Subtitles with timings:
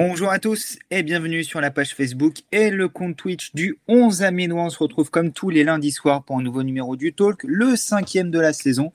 [0.00, 4.22] Bonjour à tous et bienvenue sur la page Facebook et le compte Twitch du 11
[4.22, 4.62] Amiénois.
[4.62, 7.74] On se retrouve comme tous les lundis soirs pour un nouveau numéro du Talk, le
[7.74, 8.92] cinquième de la saison,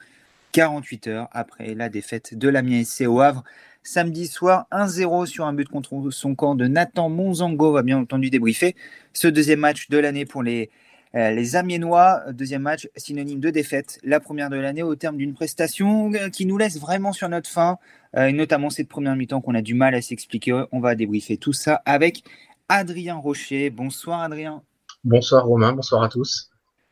[0.54, 3.44] 48 heures après la défaite de l'Amiens SC au Havre.
[3.84, 8.30] Samedi soir, 1-0 sur un but contre son camp de Nathan Monzango va bien entendu
[8.30, 8.74] débriefer
[9.12, 10.70] ce deuxième match de l'année pour les,
[11.14, 12.24] les Amiénois.
[12.32, 16.46] Deuxième match synonyme de défaite, la première de l'année au terme d'une prestation euh, qui
[16.46, 17.78] nous laisse vraiment sur notre fin.
[18.16, 20.66] Euh, notamment cette première mi-temps qu'on a du mal à s'expliquer.
[20.72, 22.24] On va débriefer tout ça avec
[22.70, 23.70] Adrien Rocher.
[23.70, 24.62] Bonsoir Adrien.
[25.04, 26.50] Bonsoir Romain, bonsoir à tous.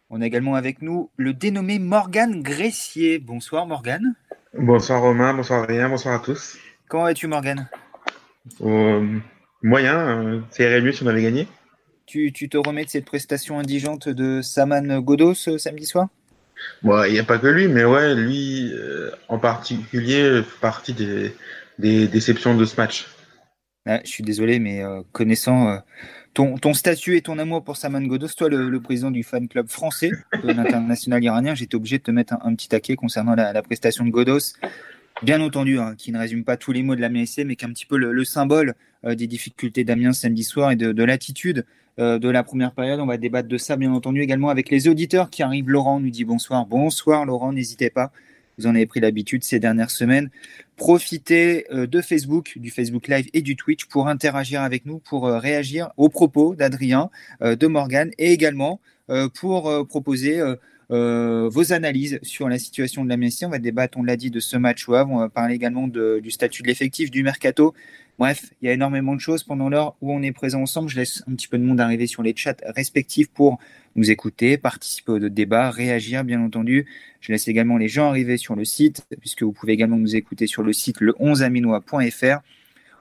[0.09, 3.19] On a également avec nous le dénommé Morgane Gressier.
[3.19, 4.15] Bonsoir Morgane.
[4.57, 6.57] Bonsoir Romain, bonsoir Adrien, bonsoir à tous.
[6.89, 7.69] Comment vas-tu Morgane?
[8.61, 9.19] Euh,
[9.63, 11.47] Moyen, euh, ça irait mieux si on avait gagné.
[12.05, 16.09] Tu, tu, te remets de cette prestation indigente de Saman Godos samedi soir?
[16.83, 22.07] Il n'y a pas que lui, mais ouais, lui euh, en particulier fait partie des,
[22.07, 23.07] déceptions de ce match.
[23.85, 25.77] je suis désolé, mais euh, connaissant euh,
[26.33, 29.67] ton, ton, statut et ton amour pour Saman Godos, toi, le, président du fan club
[29.69, 30.11] français
[30.43, 34.09] de l'international iranien, j'étais obligé de te mettre un, petit taquet concernant la, prestation de
[34.09, 34.53] Godos.
[35.23, 37.63] Bien entendu, hein, qui ne résume pas tous les mots de la MSC, mais qui
[37.63, 41.59] est un petit peu le, symbole des difficultés d'Amiens samedi soir et de, de l'attitude
[41.59, 41.63] euh,
[41.97, 42.99] de la première période.
[42.99, 45.69] On va débattre de ça, bien entendu, également avec les auditeurs qui arrivent.
[45.69, 46.65] Laurent nous dit bonsoir.
[46.65, 48.11] Bonsoir, Laurent, n'hésitez pas.
[48.57, 50.29] Vous en avez pris l'habitude ces dernières semaines.
[50.75, 55.27] Profitez euh, de Facebook, du Facebook Live et du Twitch pour interagir avec nous, pour
[55.27, 57.09] euh, réagir aux propos d'Adrien,
[57.41, 58.79] de Morgan et également
[59.33, 60.41] pour proposer
[60.91, 63.45] vos analyses sur la situation de la Messie.
[63.45, 66.31] On va débattre, on l'a dit, de ce match au On va parler également du
[66.31, 67.73] statut de l'effectif, du mercato
[68.21, 70.89] Bref, il y a énormément de choses pendant l'heure où on est présent ensemble.
[70.89, 73.57] Je laisse un petit peu de monde arriver sur les chats respectifs pour
[73.95, 76.85] nous écouter, participer au débat, réagir, bien entendu.
[77.19, 80.45] Je laisse également les gens arriver sur le site, puisque vous pouvez également nous écouter
[80.45, 82.41] sur le site le 11aminois.fr.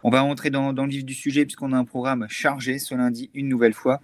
[0.02, 3.30] On va rentrer dans, le vif du sujet puisqu'on a un programme chargé ce lundi
[3.34, 4.00] une nouvelle fois.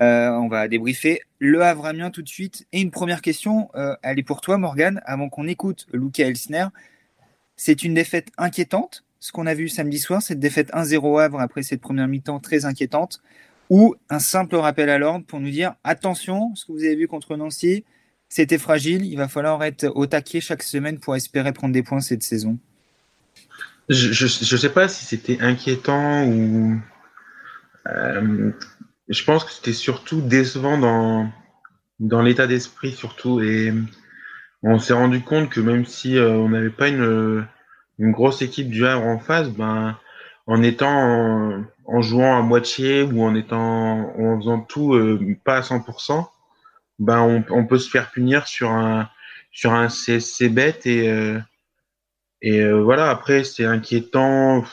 [0.00, 2.66] Euh, on va débriefer le Havre Amiens tout de suite.
[2.72, 6.66] Et une première question, euh, elle est pour toi Morgane, avant qu'on écoute Luca Elsner.
[7.56, 11.62] C'est une défaite inquiétante ce qu'on a vu samedi soir, cette défaite 1-0 Havre après
[11.62, 13.22] cette première mi-temps très inquiétante,
[13.70, 17.06] ou un simple rappel à l'ordre pour nous dire attention, ce que vous avez vu
[17.06, 17.84] contre Nancy,
[18.28, 22.00] c'était fragile, il va falloir être au taquet chaque semaine pour espérer prendre des points
[22.00, 22.58] cette saison.
[23.88, 26.80] Je ne sais pas si c'était inquiétant ou.
[27.88, 28.50] Euh,
[29.08, 31.30] je pense que c'était surtout décevant dans,
[31.98, 33.40] dans l'état d'esprit, surtout.
[33.40, 33.72] Et
[34.62, 37.46] on s'est rendu compte que même si euh, on n'avait pas une
[37.98, 39.96] une grosse équipe du Havre en face, ben,
[40.46, 45.60] en étant en, jouant à moitié ou en étant en faisant tout euh, pas à
[45.60, 46.26] 100%,
[46.98, 49.08] ben on, peut se faire punir sur un
[49.50, 51.38] sur un CSC bête et euh,
[52.42, 54.64] et euh, voilà après c'est inquiétant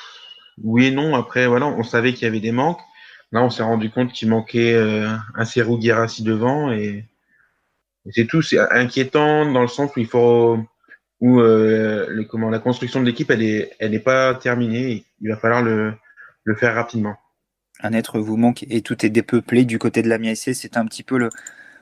[0.61, 2.81] oui et non après voilà on savait qu'il y avait des manques
[3.31, 7.05] là on s'est rendu compte qu'il manquait un Serou Guérassi devant et,
[8.11, 10.57] c'est tout c'est inquiétant dans le sens où il faut
[11.21, 15.05] euh, comment, la construction de l'équipe, elle n'est elle pas terminée.
[15.21, 15.93] Il va falloir le,
[16.43, 17.15] le faire rapidement.
[17.81, 20.53] Un être vous manque et tout est dépeuplé du côté de la MSC.
[20.53, 21.29] C'est un petit peu le,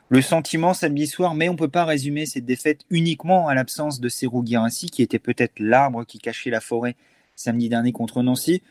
[0.10, 4.00] le sentiment samedi soir, mais on ne peut pas résumer cette défaite uniquement à l'absence
[4.00, 6.96] de Serou Guirassi, qui était peut-être l'arbre qui cachait la forêt
[7.36, 8.62] samedi dernier contre Nancy,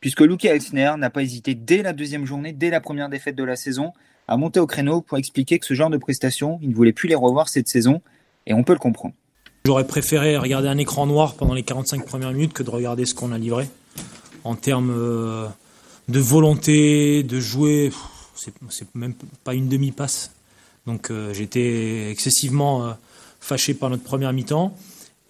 [0.00, 3.44] puisque Luca Elsner n'a pas hésité dès la deuxième journée, dès la première défaite de
[3.44, 3.92] la saison,
[4.28, 7.08] à monter au créneau pour expliquer que ce genre de prestations, il ne voulait plus
[7.08, 8.00] les revoir cette saison,
[8.46, 9.14] et on peut le comprendre.
[9.64, 13.14] J'aurais préféré regarder un écran noir pendant les 45 premières minutes que de regarder ce
[13.14, 13.68] qu'on a livré.
[14.44, 15.46] En termes euh,
[16.08, 17.90] de volonté, de jouer,
[18.36, 20.30] c'est même pas une demi-passe.
[20.88, 22.92] Donc euh, j'étais excessivement euh,
[23.40, 24.76] fâché par notre première mi-temps.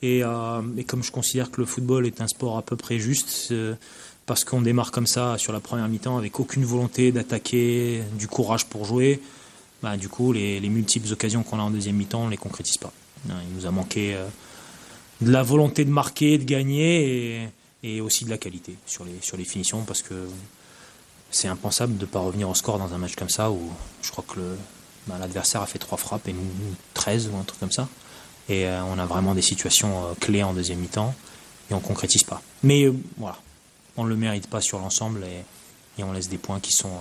[0.00, 3.52] Et, et, comme je considère que le football est un sport à peu près juste,
[4.26, 8.66] parce qu'on démarre comme ça sur la première mi-temps avec aucune volonté d'attaquer, du courage
[8.66, 9.20] pour jouer,
[9.82, 12.76] bah, du coup les, les multiples occasions qu'on a en deuxième mi-temps, on les concrétise
[12.76, 12.93] pas.
[13.26, 14.26] Il nous a manqué euh,
[15.20, 17.50] de la volonté de marquer, de gagner
[17.82, 20.14] et, aussi de la qualité sur les, sur les finitions parce que
[21.32, 23.58] c'est impensable de ne pas revenir au score dans un match comme ça où
[24.02, 24.40] je crois que
[25.08, 26.43] bah, l'adversaire a fait trois frappes et nous
[26.94, 27.88] 13 ou un truc comme ça.
[28.49, 31.14] Et euh, on a vraiment des situations euh, clés en deuxième mi-temps
[31.70, 32.43] et on concrétise pas.
[32.62, 33.38] Mais voilà,
[33.96, 35.44] on ne le mérite pas sur l'ensemble et,
[36.02, 36.93] on laisse des points qui sont,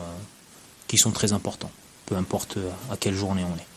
[0.87, 1.69] qui sont très importants,
[2.07, 2.57] peu importe
[2.89, 3.67] à quelle journée on est.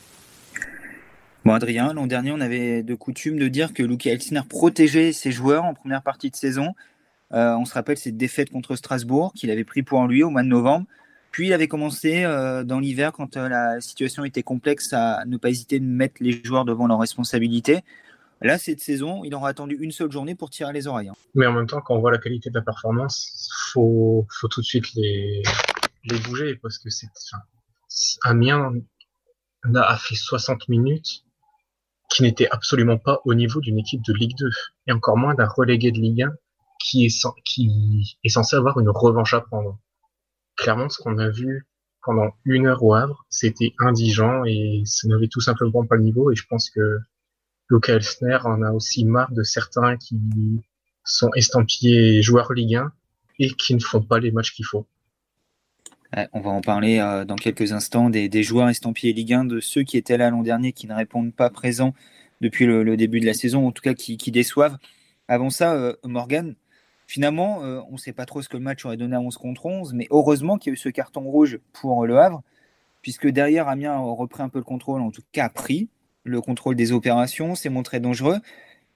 [1.45, 5.33] Bon, Adrien, l'an dernier, on avait de coutume de dire que Luki Elsner protégeait ses
[5.33, 6.75] joueurs en première partie de saison.
[7.33, 10.43] Euh, on se rappelle cette défaite contre Strasbourg qu'il avait pris pour lui au mois
[10.43, 10.87] de novembre.
[11.31, 15.37] Puis il avait commencé euh, dans l'hiver, quand euh, la situation était complexe, à ne
[15.37, 17.81] pas hésiter de mettre les joueurs devant leurs responsabilités.
[18.43, 21.09] Là, cette saison, il aura attendu une seule journée pour tirer les oreilles.
[21.09, 21.17] Hein.
[21.35, 24.61] Mais en même temps, quand on voit la qualité de la performance, faut, faut tout
[24.61, 25.43] de suite les,
[26.05, 27.43] les bouger parce que c'est, enfin,
[28.25, 28.73] Amiens
[29.75, 31.25] a fait 60 minutes
[32.09, 34.49] qui n'était absolument pas au niveau d'une équipe de Ligue 2
[34.89, 36.33] et encore moins d'un relégué de Ligue 1
[36.81, 39.79] qui est, qui est censé avoir une revanche à prendre.
[40.61, 41.67] Clairement, ce qu'on a vu
[42.03, 46.31] pendant une heure au Havre, c'était indigent et ça n'avait tout simplement pas le niveau
[46.31, 46.99] et je pense que
[47.71, 50.19] Luca Elsner en a aussi marre de certains qui
[51.03, 52.93] sont estampillés joueurs Ligue 1
[53.39, 54.87] et qui ne font pas les matchs qu'il faut.
[56.35, 59.83] on va en parler euh, dans quelques instants des, joueurs estampillés Ligue 1, de ceux
[59.83, 61.95] qui étaient là l'an dernier, qui ne répondent pas présents
[62.43, 64.77] depuis le, début de la saison, en tout cas qui, déçoivent.
[65.27, 65.95] Avant ça, euh,
[67.11, 69.37] finalement, euh, on ne sait pas trop ce que le match aurait donné à 11
[69.37, 72.43] contre 11, mais heureusement qu'il y a eu ce carton rouge pour Le Havre,
[73.03, 75.89] puisque derrière, Amiens a repris un peu le contrôle, en tout cas a pris
[76.23, 78.39] le contrôle des opérations, s'est montré dangereux,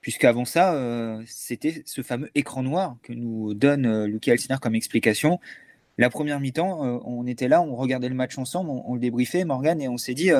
[0.00, 5.40] puisqu'avant ça, euh, c'était ce fameux écran noir que nous donne euh, Lucky comme explication.
[5.98, 9.44] La première mi-temps, euh, on était là, on regardait le match ensemble, on, le débriefait,
[9.44, 10.30] Morgan, et on s'est dit,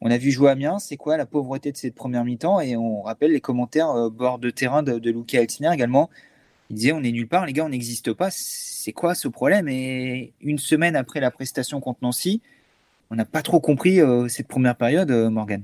[0.00, 3.02] on a vu jouer Amiens, c'est quoi la pauvreté de cette première mi-temps Et on
[3.02, 6.08] rappelle les commentaires bord de terrain de, de Lucky Alciner également.
[6.70, 9.68] Il disait, on est nulle part, les gars, on n'existe pas, c'est quoi ce problème?
[9.68, 12.40] Et une semaine après la prestation contre Nancy,
[13.10, 15.62] on n'a pas trop compris cette première période, Morgan.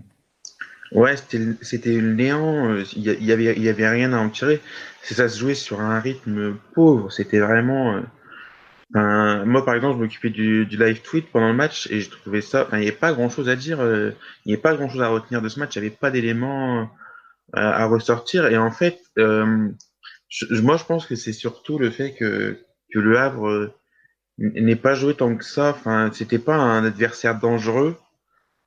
[0.92, 2.70] Ouais, c'était le néant.
[2.70, 4.60] Euh, il y, avait, il y avait rien à en tirer.
[5.02, 7.10] Ça se jouait sur un rythme pauvre.
[7.10, 8.02] C'était vraiment.
[8.94, 12.40] Euh, moi, par exemple, je m'occupais du, live tweet pendant le match et je trouvais
[12.40, 12.68] ça.
[12.72, 13.80] Il n'y avait pas grand chose à dire.
[13.80, 14.12] Euh,
[14.44, 15.74] il n'y avait pas grand chose à retenir de ce match.
[15.76, 16.88] Il n'y avait pas d'éléments
[17.52, 18.46] à, ressortir.
[18.46, 19.00] Et en fait,
[20.62, 22.58] moi, je pense que c'est surtout le fait que,
[22.92, 23.74] que le Havre
[24.38, 25.70] n'ait pas joué tant que ça.
[25.70, 27.96] Enfin, c'était pas un adversaire dangereux.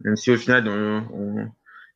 [0.01, 1.49] Même si au final, on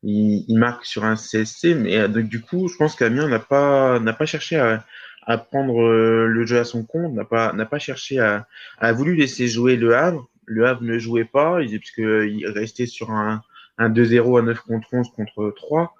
[0.04, 4.12] il, marque sur un CSC, mais euh, du coup, je pense qu'Amiens n'a pas n'a
[4.12, 4.84] pas cherché à,
[5.22, 8.46] à prendre euh, le jeu à son compte, n'a pas n'a pas cherché à
[8.78, 10.28] a voulu laisser jouer le Havre.
[10.46, 13.42] Le Havre ne jouait pas, puisque il restait sur un,
[13.78, 15.94] un 2-0 à 9 contre 11 contre 3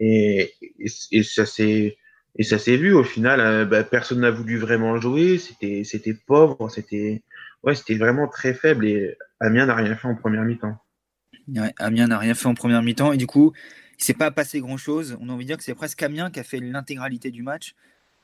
[0.00, 1.96] et, et, ça s'est
[2.38, 3.40] et ça s'est vu au final.
[3.40, 5.38] Euh, bah, personne n'a voulu vraiment jouer.
[5.38, 7.22] C'était c'était pauvre, c'était
[7.62, 10.76] ouais, c'était vraiment très faible et Amiens n'a rien fait en première mi-temps.
[11.78, 13.52] Amiens n'a rien fait en première mi-temps et du coup,
[13.98, 15.16] il s'est pas passé grand-chose.
[15.20, 17.74] On a envie de dire que c'est presque Amiens qui a fait l'intégralité du match,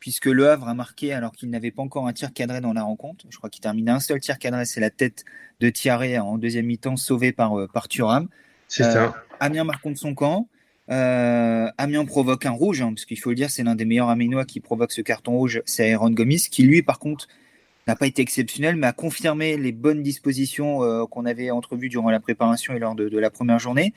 [0.00, 2.82] puisque Le Havre a marqué alors qu'il n'avait pas encore un tir cadré dans la
[2.82, 3.26] rencontre.
[3.30, 5.24] Je crois qu'il termine un seul tir cadré, c'est la tête
[5.60, 8.28] de Thierry en deuxième mi-temps, sauvé par, euh, par Thuram.
[8.68, 9.04] C'est ça.
[9.04, 9.10] Euh,
[9.40, 10.48] Amiens marque contre son camp.
[10.90, 14.08] Euh, Amiens provoque un rouge, hein, parce qu'il faut le dire, c'est l'un des meilleurs
[14.08, 17.28] Aménois qui provoque ce carton rouge, c'est Aaron Gomis, qui lui, par contre,
[17.86, 22.10] n'a pas été exceptionnel, mais a confirmé les bonnes dispositions euh, qu'on avait entrevues durant
[22.10, 23.92] la préparation et lors de, la première journée.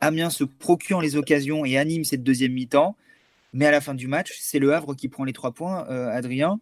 [0.00, 2.96] Amiens se procure les occasions et anime cette deuxième mi-temps,
[3.52, 6.10] mais à la fin du match, c'est le Havre qui prend les trois points, euh,
[6.10, 6.60] Adrien,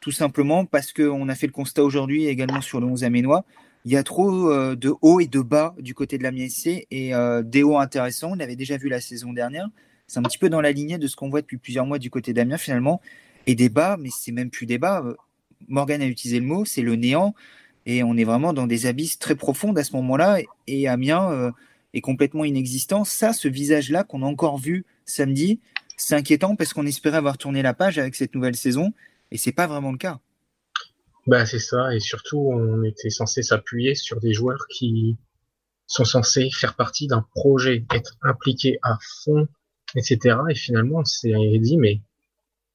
[0.00, 3.44] tout simplement parce qu'on a fait le constat aujourd'hui également sur le 11 Aménois.
[3.84, 6.86] Il y a trop euh, de hauts et de bas du côté de la SC
[6.90, 7.12] et
[7.44, 8.32] des hauts intéressants.
[8.32, 9.68] On l'avait déjà vu la saison dernière.
[10.06, 12.10] C'est un petit peu dans la lignée de ce qu'on voit depuis plusieurs mois du
[12.10, 13.00] côté d'Amiens finalement.
[13.46, 15.04] Et des bas, mais c'est même plus des bas.
[15.68, 17.34] Morgan a utilisé le mot, c'est le néant.
[17.86, 20.38] Et on est vraiment dans des abysses très profondes à ce moment-là.
[20.66, 21.50] Et Amiens euh,
[21.92, 23.04] est complètement inexistant.
[23.04, 25.60] Ça, ce visage-là qu'on a encore vu samedi,
[25.96, 28.92] c'est inquiétant parce qu'on espérait avoir tourné la page avec cette nouvelle saison.
[29.30, 30.20] Et c'est pas vraiment le cas.
[31.26, 31.94] Bah, c'est ça.
[31.94, 35.16] Et surtout, on était censé s'appuyer sur des joueurs qui
[35.86, 39.48] sont censés faire partie d'un projet, être impliqués à fond,
[39.96, 40.36] etc.
[40.50, 42.00] Et finalement, on s'est dit, mais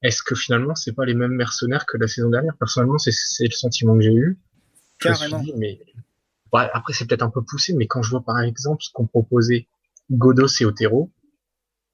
[0.02, 2.56] est-ce que finalement c'est pas les mêmes mercenaires que la saison dernière?
[2.58, 3.12] Personnellement, c'est
[3.46, 4.38] le sentiment que j'ai eu.
[5.00, 5.44] Carrément.
[5.58, 5.80] mais
[6.52, 9.68] après c'est peut-être un peu poussé, mais quand je vois par exemple ce qu'ont proposé
[10.12, 11.10] Godos et Otero,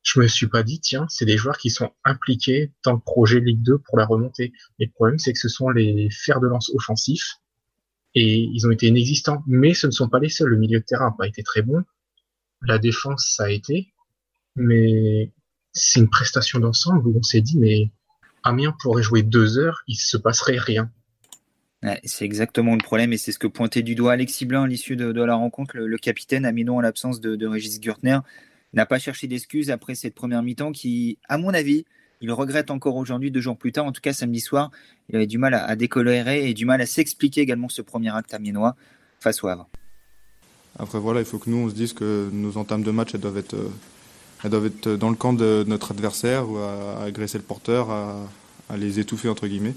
[0.05, 3.39] je me suis pas dit tiens, c'est des joueurs qui sont impliqués dans le projet
[3.39, 4.53] Ligue 2 pour la remontée.
[4.79, 7.39] Mais le problème c'est que ce sont les fers de lance offensifs
[8.13, 9.43] et ils ont été inexistants.
[9.47, 10.49] Mais ce ne sont pas les seuls.
[10.49, 11.83] Le milieu de terrain n'a pas été très bon.
[12.61, 13.93] La défense ça a été,
[14.55, 15.31] mais
[15.73, 17.91] c'est une prestation d'ensemble où on s'est dit, mais
[18.43, 20.91] Amiens pourrait jouer deux heures, il se passerait rien.
[22.03, 24.95] c'est exactement le problème et c'est ce que pointait du doigt Alexis Blin à l'issue
[24.95, 25.75] de, la rencontre.
[25.77, 28.19] Le, capitaine, Aminon en l'absence de, Régis Gürtner,
[28.75, 31.85] n'a pas cherché d'excuses après cette première mi-temps qui, à mon avis,
[32.21, 34.71] il regrette encore aujourd'hui, deux jours plus tard, en tout cas samedi soir,
[35.09, 38.33] il avait du mal à, décolérer et du mal à s'expliquer également ce premier acte
[38.33, 38.75] amiénois
[39.19, 39.67] face au Havre.
[40.77, 43.21] Après voilà, il faut que nous on se dise que nos entames de match elles
[43.21, 47.43] doivent être euh, doivent être dans le camp de notre adversaire, ou à, agresser le
[47.43, 48.27] porteur, à,
[48.77, 49.75] les étouffer entre guillemets.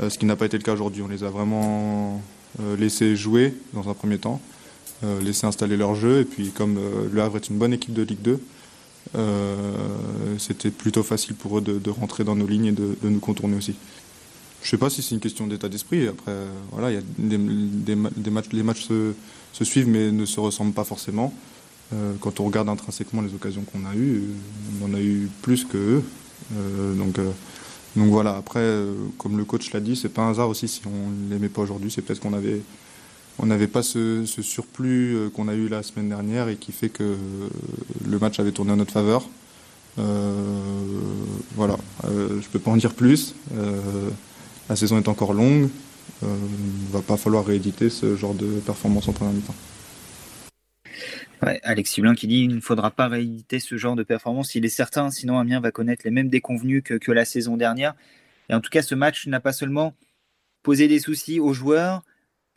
[0.00, 1.02] Euh, ce qui n'a pas été le cas aujourd'hui.
[1.02, 2.22] On les a vraiment
[2.60, 4.40] euh, laissés jouer dans un premier temps,
[5.04, 6.20] euh, laissés installer leur jeu.
[6.20, 6.78] Et puis comme
[7.12, 8.40] Le Havre est une bonne équipe de Ligue 2,
[10.38, 13.74] c'était plutôt facile pour eux de, rentrer dans nos lignes et de, nous contourner aussi.
[14.62, 16.08] Je sais pas si c'est une question d'état d'esprit.
[16.08, 16.34] Après,
[16.72, 20.84] voilà, il y a des, matchs, les matchs se, suivent mais ne se ressemblent pas
[20.84, 21.32] forcément.
[22.20, 24.24] quand on regarde intrinsèquement les occasions qu'on a eues,
[24.82, 26.04] on en a eu plus que eux.
[26.96, 27.18] donc
[27.98, 30.82] donc voilà, après, euh, comme le coach l'a dit, c'est pas un hasard aussi si
[30.86, 31.90] on ne l'aimait pas aujourd'hui.
[31.90, 32.60] C'est peut-être qu'on avait,
[33.38, 36.88] on n'avait pas ce, surplus euh, qu'on a eu la semaine dernière et qui fait
[36.88, 37.16] que
[38.06, 39.28] le match avait tourné en notre faveur.
[39.98, 40.60] Euh,
[41.54, 43.34] voilà, je peux pas en dire plus.
[44.68, 45.68] la saison est encore longue.
[46.22, 49.54] il va pas falloir rééditer ce genre de performance en première mi-temps.
[51.42, 54.54] Ouais, Alexis qui dit il ne faudra pas rééditer ce genre de performance.
[54.54, 57.94] Il est certain, sinon Amiens va connaître les mêmes déconvenus que, que la saison dernière.
[58.48, 59.94] Et en tout cas, ce match n'a pas seulement
[60.62, 62.02] posé des soucis aux joueurs,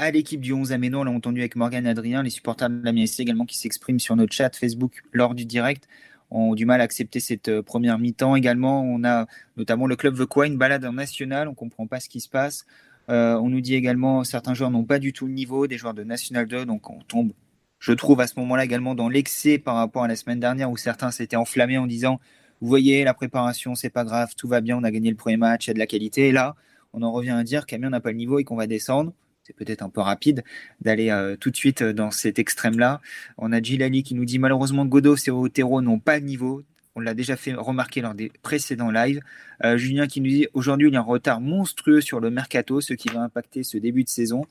[0.01, 3.05] à l'équipe du 11 Améno, on l'a entendu avec Morgan Adrien, les supporters de l'Amiens
[3.19, 5.87] également qui s'expriment sur notre chat Facebook lors du direct
[6.31, 8.35] ont du mal à accepter cette euh, première mi-temps.
[8.35, 9.27] Également, on a
[9.57, 12.19] notamment le club veut quoi Une balade en national, on ne comprend pas ce qui
[12.19, 12.65] se passe.
[13.09, 15.93] Euh, on nous dit également certains joueurs n'ont pas du tout le niveau, des joueurs
[15.93, 17.31] de National 2, donc on tombe
[17.77, 20.77] je trouve à ce moment-là également dans l'excès par rapport à la semaine dernière où
[20.77, 22.19] certains s'étaient enflammés en disant
[22.61, 25.37] vous voyez la préparation c'est pas grave tout va bien on a gagné le premier
[25.37, 26.55] match il y a de la qualité et là
[26.93, 29.13] on en revient à dire qu'Amiens n'a pas le niveau et qu'on va descendre
[29.53, 30.43] peut-être un peu rapide
[30.81, 33.01] d'aller euh, tout de suite dans cet extrême-là.
[33.37, 36.63] On a Gilali qui nous dit malheureusement Godot et Otero n'ont pas le niveau.
[36.95, 39.21] On l'a déjà fait remarquer lors des précédents lives.
[39.63, 42.81] Euh, Julien qui nous dit aujourd'hui il y a un retard monstrueux sur le mercato,
[42.81, 44.45] ce qui va impacter ce début de saison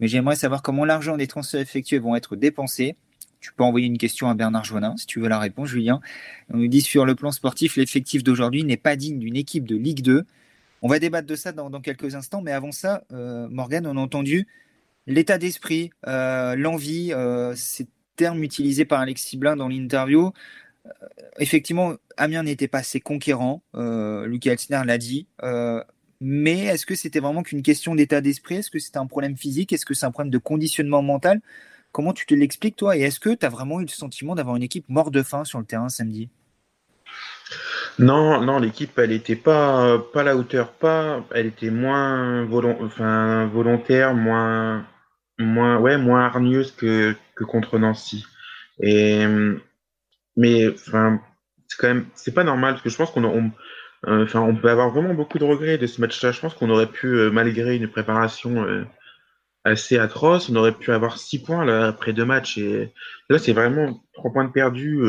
[0.00, 2.96] mais j'aimerais savoir comment l'argent des transferts effectués vont être dépensés.
[3.40, 6.00] Tu peux envoyer une question à Bernard Joannin si tu veux la réponse, Julien.
[6.52, 9.76] On nous dit sur le plan sportif, l'effectif d'aujourd'hui n'est pas digne d'une équipe de
[9.76, 10.24] Ligue 2.
[10.84, 14.00] On va débattre de ça dans, quelques instants, mais avant ça, euh, Morgan, on a
[14.00, 14.46] entendu
[15.06, 20.32] l'état d'esprit, euh, l'envie, euh, ces termes utilisés par Alexis Blin dans l'interview.
[21.38, 25.26] effectivement, Amiens n'était pas assez conquérant, Lucas Elsner l'a dit
[26.20, 28.56] mais est-ce que c'était vraiment qu'une question d'état d'esprit?
[28.56, 29.72] Est-ce que c'était un problème physique?
[29.72, 31.40] Est-ce que c'est un problème de conditionnement mental?
[31.92, 32.96] Comment tu te l'expliques, toi?
[32.96, 35.44] Et est-ce que tu as vraiment eu le sentiment d'avoir une équipe mort de faim
[35.44, 36.28] sur le terrain samedi?
[37.98, 44.14] Non, non, l'équipe, elle n'était pas, pas à la hauteur, pas, elle était moins volontaire,
[44.14, 44.86] moins,
[45.38, 48.26] moins, ouais, moins hargneuse que, que contre Nancy.
[48.80, 49.24] Et,
[50.36, 51.20] mais, enfin,
[51.68, 53.50] c'est quand même, c'est pas normal parce que je pense qu'on on,
[54.06, 56.32] euh, enfin, on peut avoir vraiment beaucoup de regrets de ce match-là.
[56.32, 58.84] Je pense qu'on aurait pu, euh, malgré une préparation euh,
[59.64, 62.58] assez atroce, on aurait pu avoir six points là, après deux matchs.
[62.58, 62.92] Et
[63.30, 65.00] là, c'est vraiment trois points de perdus.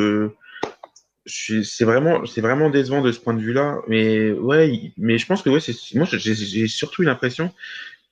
[1.25, 3.81] C'est vraiment, c'est vraiment décevant de ce point de vue-là.
[3.87, 7.51] Mais ouais, mais je pense que ouais, c'est, moi, j'ai surtout l'impression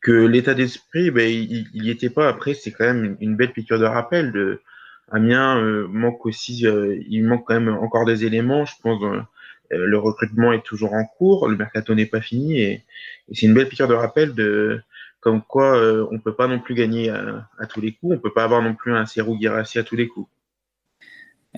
[0.02, 2.28] que l'état d'esprit, ben, il n'y était pas.
[2.28, 4.32] Après, c'est quand même une, belle piqûre de rappel.
[4.32, 4.62] De,
[5.12, 6.66] Amiens manque aussi,
[7.10, 9.02] il manque quand même encore des éléments, je pense.
[9.74, 12.84] Euh, le recrutement est toujours en cours, le mercato n'est pas fini et,
[13.32, 14.82] c'est une belle piqûre de rappel de
[15.22, 18.34] comme quoi euh, on peut pas non plus gagner à, tous les coups, on peut
[18.34, 20.30] pas avoir non plus un Serou à tous les coups.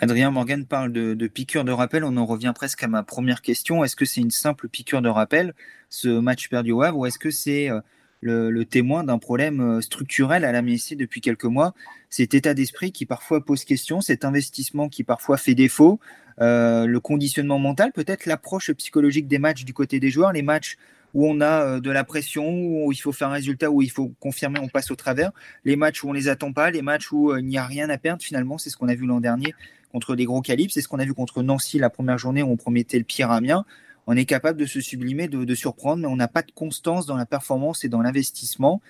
[0.01, 2.03] Adrien Morgan parle de, de, piqûre de rappel.
[2.03, 3.83] On en revient presque à ma première question.
[3.83, 5.53] Est-ce que c'est une simple piqûre de rappel,
[5.89, 7.79] ce match perdu au Havre, ou est-ce que c'est euh,
[8.21, 11.73] le, témoin d'un problème structurel à la MSC depuis quelques mois?
[12.09, 15.99] Cet état d'esprit qui parfois pose question, cet investissement qui parfois fait défaut,
[16.41, 20.77] euh, le conditionnement mental, peut-être l'approche psychologique des matchs du côté des joueurs, les matchs
[21.15, 23.89] où on a euh, de la pression, où il faut faire un résultat, où il
[23.89, 25.31] faut confirmer, on passe au travers,
[25.63, 27.89] les matchs où on les attend pas, les matchs où euh, il n'y a rien
[27.89, 29.55] à perdre finalement, c'est ce qu'on a vu l'an dernier
[29.93, 32.49] contre des gros calibres, c'est ce qu'on a vu contre Nancy la première journée où
[32.49, 33.65] on promettait le pire à Amiens.
[34.07, 37.15] On est capable de se sublimer, de, surprendre, mais on n'a pas de constance dans
[37.15, 38.81] la performance et dans l'investissement.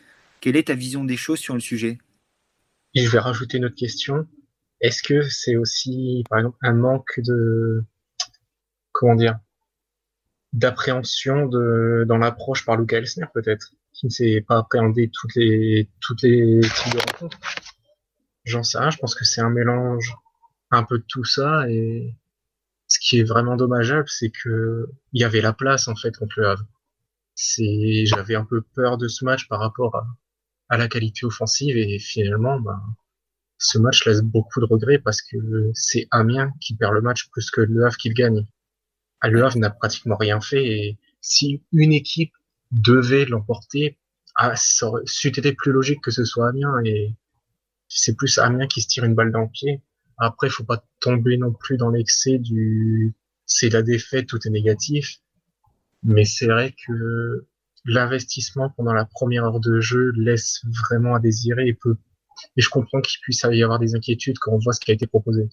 [0.42, 2.00] Quelle est ta vision des choses sur le sujet?
[2.96, 4.28] Et je vais rajouter une autre question.
[4.82, 7.84] Est-ce que c'est aussi, par exemple, un manque de,
[8.92, 9.40] comment dire,
[10.56, 15.90] d'appréhension de, dans l'approche par Luca Elsner, peut-être, qui ne sait pas appréhender toutes les,
[16.00, 17.40] toutes les types de rencontres?
[18.46, 20.16] J'en sais rien, je pense que c'est un mélange
[20.72, 22.16] un peu de tout ça et
[22.88, 26.40] ce qui est vraiment dommageable, c'est que il y avait la place, en fait, contre
[26.40, 26.66] le Havre.
[27.34, 30.08] C'est, j'avais un peu peur de ce match par rapport à,
[30.70, 32.82] à la qualité offensive et finalement, ben,
[33.58, 37.52] ce match laisse beaucoup de regrets parce que c'est Amiens qui perd le match plus
[37.52, 38.46] que Le Havre qui le gagne.
[39.26, 42.34] Havre n'a pratiquement rien fait et si une équipe
[42.72, 43.98] devait l'emporter,
[44.36, 47.16] ah, ça aurait été plus logique que ce soit Amiens et
[47.88, 49.82] c'est plus Amiens qui se tire une balle dans le pied.
[50.18, 53.16] Après, faut pas tomber non plus dans l'excès du
[53.46, 55.20] c'est la défaite, tout est négatif.
[56.04, 57.46] Mais c'est vrai que
[57.86, 63.20] l'investissement pendant la première heure de jeu laisse vraiment à désirer et je comprends qu'il
[63.22, 65.48] puisse y avoir des inquiétudes quand on voit ce qui a été proposé.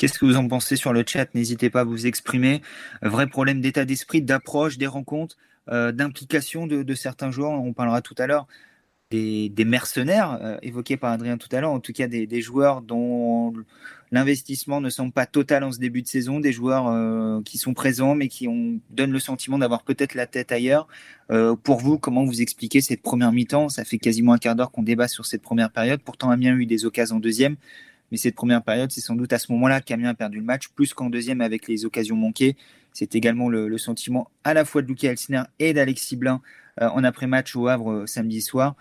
[0.00, 1.28] Qu'est-ce que vous en pensez sur le chat?
[1.34, 2.62] N'hésitez pas à vous exprimer.
[3.02, 5.36] Vrai problème d'état d'esprit, d'approche des rencontres,
[5.68, 7.50] euh, d'implication de, certains joueurs.
[7.50, 8.46] On parlera tout à l'heure
[9.10, 11.72] des, mercenaires euh, évoqués par Adrien tout à l'heure.
[11.72, 13.52] En tout cas, des, joueurs dont
[14.10, 16.40] l'investissement ne semble pas total en ce début de saison.
[16.40, 18.48] Des joueurs euh, qui sont présents mais qui
[18.88, 20.88] donnent le sentiment d'avoir peut-être la tête ailleurs.
[21.62, 23.68] pour vous, comment vous expliquez cette première mi-temps?
[23.68, 26.00] Ça fait quasiment un quart d'heure qu'on débat sur cette première période.
[26.02, 27.56] Pourtant, Amiens a eu des occasions en deuxième.
[28.10, 30.68] Mais cette première période, c'est sans doute à ce moment-là qu'Amiens a perdu le match,
[30.68, 32.56] plus qu'en deuxième avec les occasions manquées.
[32.92, 36.40] C'est également le, sentiment à la fois de Luca Elsner et d'Alexis Blin
[36.80, 38.74] euh, en après-match au Havre euh, samedi soir.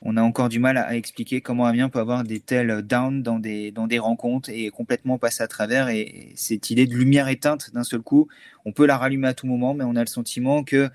[0.00, 3.40] On a encore du mal à, expliquer comment Amiens peut avoir des tels downs dans
[3.40, 5.88] des, dans des rencontres et complètement passer à travers.
[5.88, 8.28] Et, cette idée de lumière éteinte d'un seul coup,
[8.64, 10.88] on peut la rallumer à tout moment, mais on a le sentiment que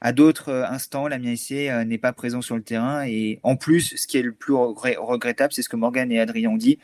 [0.00, 3.04] à d'autres euh, instants, l'Amiens ici n'est pas présent sur le terrain.
[3.06, 6.50] Et en plus, ce qui est le plus regrettable, c'est ce que Morgan et Adrien
[6.50, 6.78] ont dit,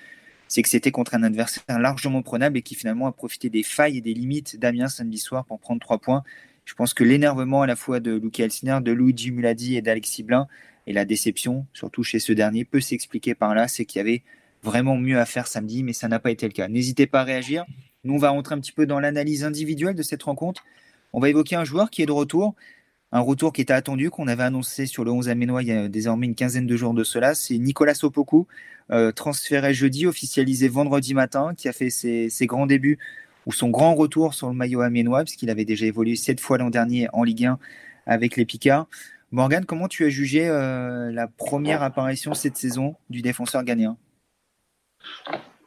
[0.50, 3.98] c'est que c'était contre un adversaire largement prenable et qui finalement a profité des failles
[3.98, 6.24] et des limites d'Amiens samedi soir pour prendre trois points.
[6.64, 10.24] Je pense que l'énervement à la fois de Luca Elsner, de Luigi Muladi et d'Alexis
[10.24, 10.48] Blin
[10.88, 13.68] et la déception, surtout chez ce dernier, peut s'expliquer par là.
[13.68, 14.24] C'est qu'il y avait
[14.64, 16.66] vraiment mieux à faire samedi, mais ça n'a pas été le cas.
[16.66, 17.64] N'hésitez pas à réagir.
[18.02, 20.64] Nous, on va rentrer un petit peu dans l'analyse individuelle de cette rencontre.
[21.12, 22.56] On va évoquer un joueur qui est de retour,
[23.12, 25.88] un retour qui était attendu, qu'on avait annoncé sur le 11 Aménois il y a
[25.88, 27.34] désormais une quinzaine de jours de cela.
[27.34, 28.46] C'est Nicolas Sopoku,
[28.92, 32.98] euh, transféré jeudi, officialisé vendredi matin, qui a fait ses, grands débuts
[33.46, 36.70] ou son grand retour sur le maillot aménois, puisqu'il avait déjà évolué sept fois l'an
[36.70, 37.58] dernier en Ligue 1
[38.06, 38.86] avec les Picards.
[39.32, 43.96] Morgan, comment tu as jugé euh, la première apparition cette saison du défenseur ghanéen?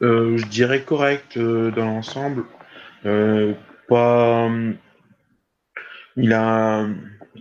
[0.02, 2.44] Euh, Je dirais correct dans l'ensemble.
[3.02, 4.48] pas.
[6.16, 6.86] Il a,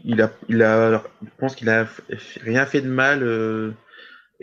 [0.04, 1.88] il a, il a, je pense qu'il a
[2.42, 3.24] rien fait de mal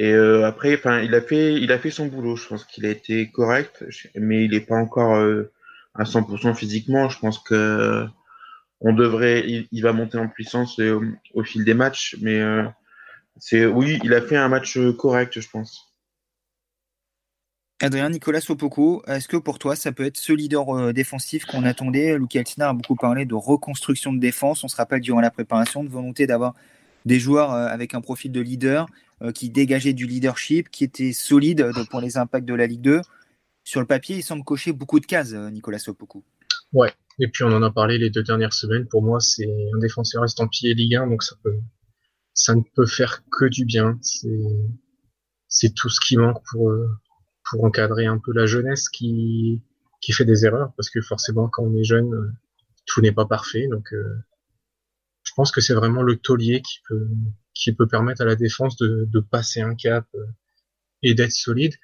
[0.00, 2.34] et euh, après, enfin, il a fait, il a fait son boulot.
[2.34, 3.84] Je pense qu'il a été correct,
[4.14, 5.52] mais il n'est pas encore euh,
[5.94, 7.10] à 100% physiquement.
[7.10, 8.06] Je pense que
[8.80, 11.00] on devrait, il, va monter en puissance euh,
[11.34, 12.40] au fil des matchs, mais
[13.38, 15.89] c'est, oui, il a fait un match correct, je pense.
[17.82, 22.18] Adrien Nicolas Sopoku, est-ce que pour toi ça peut être ce leader défensif qu'on attendait?
[22.18, 24.62] Luki Altina a beaucoup parlé de reconstruction de défense.
[24.64, 26.54] On se rappelle durant la préparation de volonté d'avoir
[27.06, 28.86] des joueurs avec un profil de leader.
[29.22, 32.80] Euh, qui dégageait du leadership, qui était solide euh, pour les impacts de la Ligue
[32.80, 33.02] 2.
[33.64, 36.24] Sur le papier, il semble cocher beaucoup de cases, euh, Nicolas Sopoku.
[36.72, 38.88] Ouais, et puis on en a parlé les deux dernières semaines.
[38.88, 41.58] Pour moi, c'est un défenseur estampillé Ligue 1, donc ça peut,
[42.32, 43.98] ça ne peut faire que du bien.
[45.48, 46.72] C'est tout ce qui manque pour,
[47.50, 49.62] pour encadrer un peu la jeunesse qui,
[50.00, 52.34] qui fait des erreurs, parce que forcément, quand on est jeune,
[52.86, 53.66] tout n'est pas parfait.
[53.68, 53.92] Donc,
[55.22, 57.08] je pense que c'est vraiment le taulier qui peut,
[57.54, 60.26] qui peut permettre à la défense de, de passer un cap euh,
[61.02, 61.74] et d'être solide,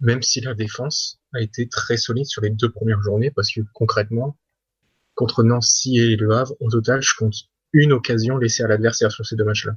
[0.00, 3.60] même si la défense a été très solide sur les deux premières journées, parce que
[3.72, 4.38] concrètement,
[5.14, 7.34] contre Nancy et Le Havre, au total, je compte
[7.72, 9.76] une occasion laissée à l'adversaire sur ces deux matchs-là.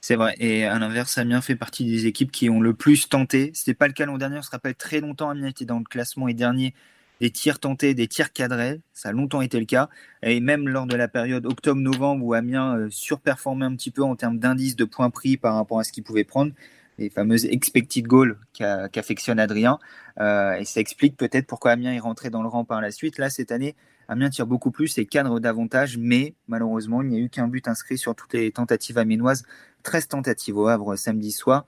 [0.00, 0.34] C'est vrai.
[0.38, 3.50] Et à l'inverse, Amiens fait partie des équipes qui ont le plus tenté.
[3.54, 4.38] C'était pas le cas l'an dernier.
[4.38, 6.74] On se rappelle très longtemps, Amiens était dans le classement et dernier
[7.20, 8.80] des tirs tentés, des tirs cadrés.
[8.94, 9.88] Ça a longtemps été le cas.
[10.22, 14.16] Et même lors de la période octobre-novembre où Amiens euh, surperformait un petit peu en
[14.16, 16.52] termes d'indice de points pris par rapport à ce qu'il pouvait prendre,
[16.98, 19.78] les fameuses expected goals qu'affectionne Adrien.
[20.20, 23.18] Euh, et ça explique peut-être pourquoi Amiens est rentré dans le rang par la suite.
[23.18, 23.74] Là, cette année,
[24.08, 27.68] Amiens tire beaucoup plus et cadre davantage, mais malheureusement, il n'y a eu qu'un but
[27.68, 29.44] inscrit sur toutes les tentatives amiénoises.
[29.82, 31.66] 13 tentatives au Havre samedi soir.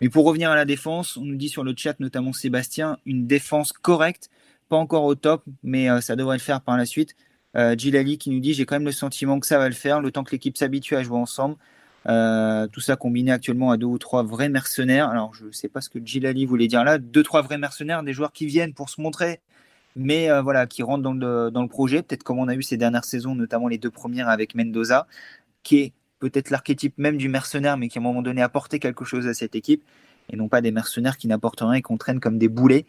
[0.00, 3.26] Mais pour revenir à la défense, on nous dit sur le chat, notamment Sébastien, une
[3.26, 4.30] défense correcte
[4.72, 7.14] pas encore au top, mais euh, ça devrait le faire par la suite.
[7.58, 10.00] Euh, Gilali qui nous dit j'ai quand même le sentiment que ça va le faire,
[10.00, 11.56] le temps que l'équipe s'habitue à jouer ensemble.
[12.08, 15.10] Euh, tout ça combiné actuellement à deux ou trois vrais mercenaires.
[15.10, 16.96] Alors je ne sais pas ce que Gilali voulait dire là.
[16.96, 19.40] Deux, trois vrais mercenaires, des joueurs qui viennent pour se montrer,
[19.96, 22.02] mais voilà, qui rentrent dans le, projet.
[22.02, 25.06] Peut-être comme on a eu ces dernières saisons, notamment les deux premières avec Mendoza,
[25.62, 29.04] qui est peut-être l'archétype même du mercenaire, mais qui à un moment donné apporté quelque
[29.04, 29.82] chose à cette équipe,
[30.30, 32.86] et non pas des mercenaires qui n'apportent rien et qu'on traîne comme des boulets.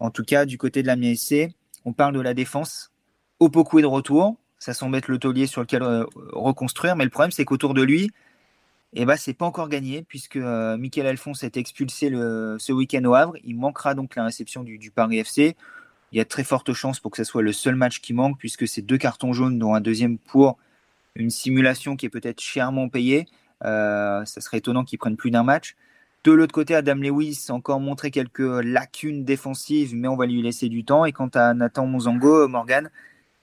[0.00, 1.50] En tout cas, du côté de la MSC,
[1.84, 2.92] on parle de la défense.
[3.40, 4.36] Opoku est de retour.
[4.58, 6.96] Ça semble être le taulier sur lequel euh, reconstruire.
[6.96, 8.10] Mais le problème, c'est qu'autour de lui,
[8.94, 13.04] eh ben, c'est pas encore gagné puisque euh, Michael Alphonse a été expulsé ce week-end
[13.04, 13.34] au Havre.
[13.44, 15.56] Il manquera donc la réception du, Paris FC.
[16.14, 18.38] Il y a très forte chance pour que ce soit le seul match qui manque
[18.38, 20.58] puisque c'est deux cartons jaunes, dont un deuxième pour
[21.16, 23.26] une simulation qui est peut-être chèrement payée.
[23.64, 25.74] Euh, ça serait étonnant qu'ils prennent plus d'un match.
[26.22, 30.40] De l'autre côté, Adam Lewis a encore montré quelques lacunes défensives, mais on va lui
[30.40, 31.04] laisser du temps.
[31.04, 32.90] Et quant à Nathan Monzango, Morgan,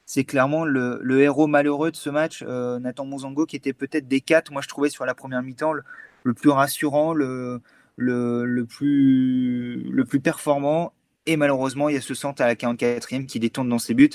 [0.06, 2.42] c'est clairement le, héros malheureux de ce match.
[2.48, 5.74] Euh, Nathan Monzango, qui était peut-être des quatre, moi je trouvais sur la première mi-temps
[5.74, 7.60] le, plus rassurant, le,
[7.98, 10.94] plus performant.
[11.26, 14.10] Et malheureusement, il y a ce centre à la 44e qui détourne dans ses buts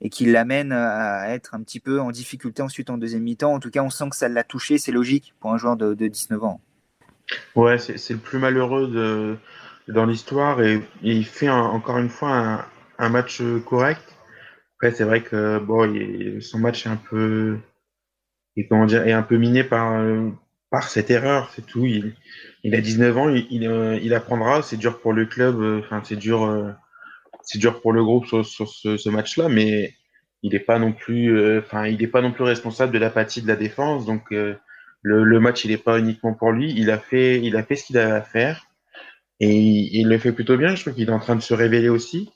[0.00, 3.52] et qui l'amène à être un petit peu en difficulté ensuite en deuxième mi-temps.
[3.52, 5.94] En tout cas, on sent que ça l'a touché, c'est logique pour un joueur de,
[5.94, 6.60] 19 ans.
[7.54, 9.36] Ouais, c'est le plus malheureux de,
[9.92, 12.66] dans l'histoire et, il fait encore une fois
[12.98, 14.02] un, match correct.
[14.76, 15.92] Après, c'est vrai que bon,
[16.40, 17.58] son match est un peu,
[18.68, 20.00] comment dire, est un peu miné par,
[20.70, 21.86] par cette erreur, c'est tout.
[21.86, 22.14] Il,
[22.64, 24.62] il, a 19 ans, il, il, apprendra.
[24.62, 26.74] C'est dur pour le club, enfin c'est dur
[27.42, 29.94] c'est dur pour le groupe sur, ce, match-là, mais
[30.42, 33.56] il n'est pas non plus, euh, il pas non plus responsable de l'apathie de la
[33.56, 34.06] défense.
[34.06, 34.54] Donc, euh,
[35.02, 36.72] le, match, il n'est pas uniquement pour lui.
[36.76, 38.66] Il a fait, il a fait ce qu'il avait à faire
[39.40, 40.74] et il, le fait plutôt bien.
[40.74, 42.30] Je trouve qu'il est en train de se révéler aussi.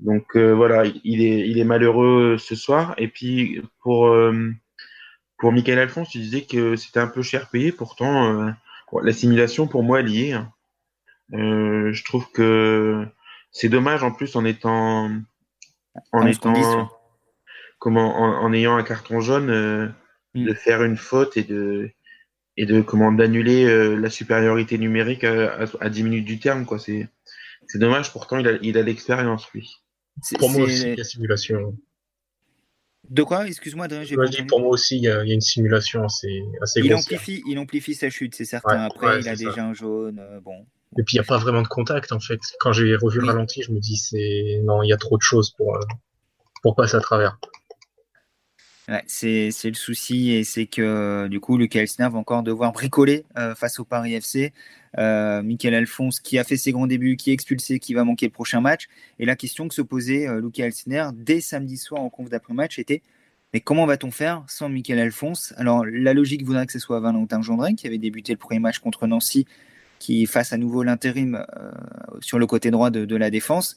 [0.00, 2.94] Donc euh, voilà, il est, il est malheureux ce soir.
[2.98, 4.14] Et puis pour
[5.44, 7.70] pour Michael Alphonse, tu disais que c'était un peu cher payé.
[7.70, 8.54] Pourtant,
[9.02, 10.32] l'assimilation pour moi elle y est.
[10.32, 10.50] Hein.
[11.30, 13.06] je trouve que
[13.52, 15.10] c'est dommage en plus en étant
[16.12, 16.90] en étant
[17.78, 19.88] comment en, ayant un carton jaune euh,
[20.32, 20.46] mm.
[20.46, 21.90] de faire une faute et de
[22.56, 26.78] et de comment d'annuler euh, la supériorité numérique à, à, 10 minutes du terme quoi
[26.78, 27.10] c'est
[27.66, 29.82] c'est dommage pourtant il a il a l'expérience lui
[30.38, 31.76] pour moi aussi la simulation
[33.10, 33.46] de quoi?
[33.46, 33.86] Excuse-moi,
[34.48, 38.10] Pour moi aussi, il y, a, une simulation assez, assez il amplifie, il amplifie sa
[38.10, 38.82] chute, c'est certain.
[38.82, 40.18] Après, il a déjà un jaune.
[40.18, 40.66] Euh, bon.
[40.96, 42.40] Et puis il n'y a pas vraiment de contact en fait.
[42.60, 45.22] Quand j'ai revu le ralenti, je me dis c'est non, il y a trop de
[45.22, 45.80] choses pour euh,
[46.62, 47.38] pour passer à travers.
[48.86, 53.24] Ouais, c'est le souci et c'est que du coup Lucas Elsner va encore devoir bricoler
[53.36, 54.52] euh, face au Paris FC.
[54.98, 58.26] Euh, Michael Alphonse qui a fait ses grands débuts, qui est expulsé, qui va manquer
[58.26, 58.88] le prochain match.
[59.18, 60.70] Et la question que se posait euh, Lucas
[61.14, 63.02] dès samedi soir en conf d'après-match était
[63.52, 65.54] mais comment va-t-on faire sans Michael Alphonse?
[65.56, 68.80] Alors la logique voudrait que ce soit Valentin Gendrin qui avait débuté le premier match
[68.80, 69.46] contre Nancy
[70.00, 71.70] qui fasse à nouveau l'intérim euh,
[72.20, 73.76] sur le côté droit de, la défense.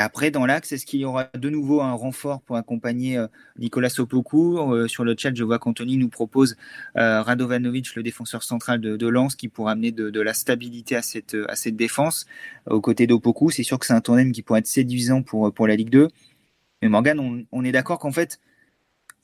[0.00, 3.26] Après, dans l'axe, est-ce qu'il y aura de nouveau un renfort pour accompagner euh,
[3.58, 6.56] Nicolas Sopoku euh, Sur le chat, je vois qu'Anthony nous propose
[6.94, 11.36] Radovanovic, le défenseur central de, Lens, qui pourra amener de, la stabilité à cette,
[11.68, 12.26] défense
[12.66, 13.50] aux côtés d'Opoku.
[13.50, 16.08] C'est sûr que c'est un tandem qui pourrait être séduisant pour, pour la Ligue 2.
[16.82, 18.40] Mais Morgan, on, on est d'accord qu'en fait,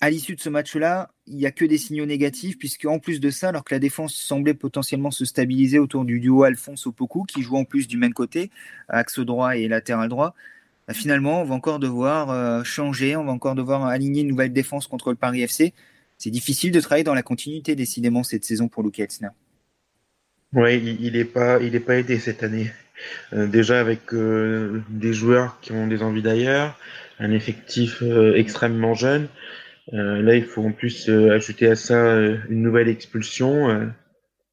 [0.00, 3.18] à l'issue de ce match-là, il n'y a que des signaux négatifs, puisque en plus
[3.18, 7.24] de ça, alors que la défense semblait potentiellement se stabiliser autour du duo Alphonse Opoku,
[7.24, 8.50] qui joue en plus du même côté,
[8.88, 10.34] axe droit et latéral droit,
[10.86, 14.52] bah, finalement, on va encore devoir euh, changer, on va encore devoir aligner une nouvelle
[14.52, 15.74] défense contre le Paris FC.
[16.16, 19.28] C'est difficile de travailler dans la continuité, décidément, cette saison pour Luke Elsner.
[20.52, 22.70] Oui, il n'est pas, il pas aidé cette année.
[23.34, 26.78] Euh, déjà avec euh, des joueurs qui ont des envies d'ailleurs,
[27.18, 28.02] un effectif
[28.34, 29.28] extrêmement jeune.
[29.92, 33.90] Là, il faut en plus ajouter à ça une nouvelle expulsion.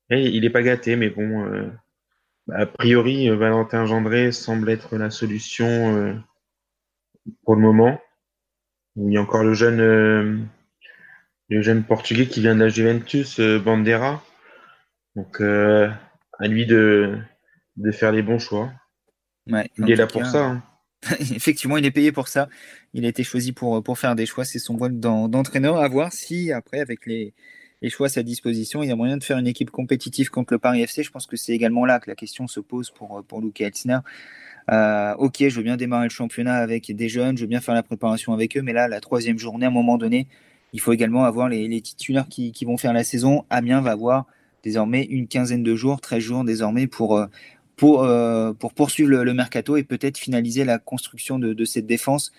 [0.10, 1.46] il n'est pas gâté, mais bon,
[2.52, 6.22] a priori, Valentin Gendré semble être la solution
[7.44, 8.00] pour le moment.
[8.96, 10.50] Il y a encore le jeune,
[11.50, 14.24] le jeune portugais qui vient de la Juventus, Bandera.
[15.16, 17.18] Donc, à lui de,
[17.78, 18.72] de faire les bons choix.
[19.48, 20.46] il est là pour ça.
[20.46, 20.64] Hein.
[21.20, 22.48] Effectivement, il est payé pour ça.
[22.94, 24.46] Il a été choisi pour, pour faire des choix.
[24.46, 25.78] C'est son rôle d'entraîneur.
[25.78, 27.34] À voir si, après, avec les,
[27.84, 30.54] les, choix à sa disposition, il y a moyen de faire une équipe compétitive contre
[30.54, 31.04] le Paris FC.
[31.04, 34.00] Je pense que c'est également là que la question se pose pour, pour Luke Elsner.
[34.72, 37.76] Euh, ok, je veux bien démarrer le championnat avec des jeunes, je veux bien faire
[37.76, 40.28] la préparation avec eux, mais là, la troisième journée, à un moment donné,
[40.72, 43.46] il faut également avoir les, titulaires qui, vont faire la saison.
[43.50, 44.26] Amiens va avoir
[44.63, 47.28] désormais une quinzaine de jours, 13 jours désormais euh,
[47.76, 52.32] pour, euh, pour poursuivre le, mercato et peut-être finaliser la construction de, cette défense.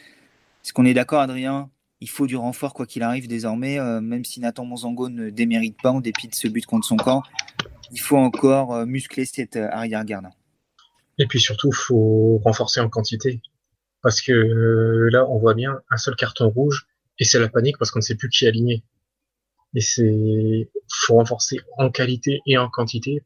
[0.65, 1.71] Est-ce qu'on est d'accord, Adrien?
[2.01, 5.77] Il faut du renfort, quoi qu'il arrive, désormais, euh, même si Nathan Monzango ne démérite
[5.83, 7.23] pas en dépit de ce but contre son camp.
[7.93, 10.27] Il faut encore euh, muscler cette arrière-garde.
[11.19, 13.41] Et puis surtout, faut renforcer en quantité.
[14.03, 14.33] Parce que
[15.11, 16.87] là, on voit bien un seul carton rouge
[17.19, 18.85] et c'est la panique parce qu'on ne sait plus qui aligner.
[19.75, 23.23] Et c'est, faut renforcer en qualité et en quantité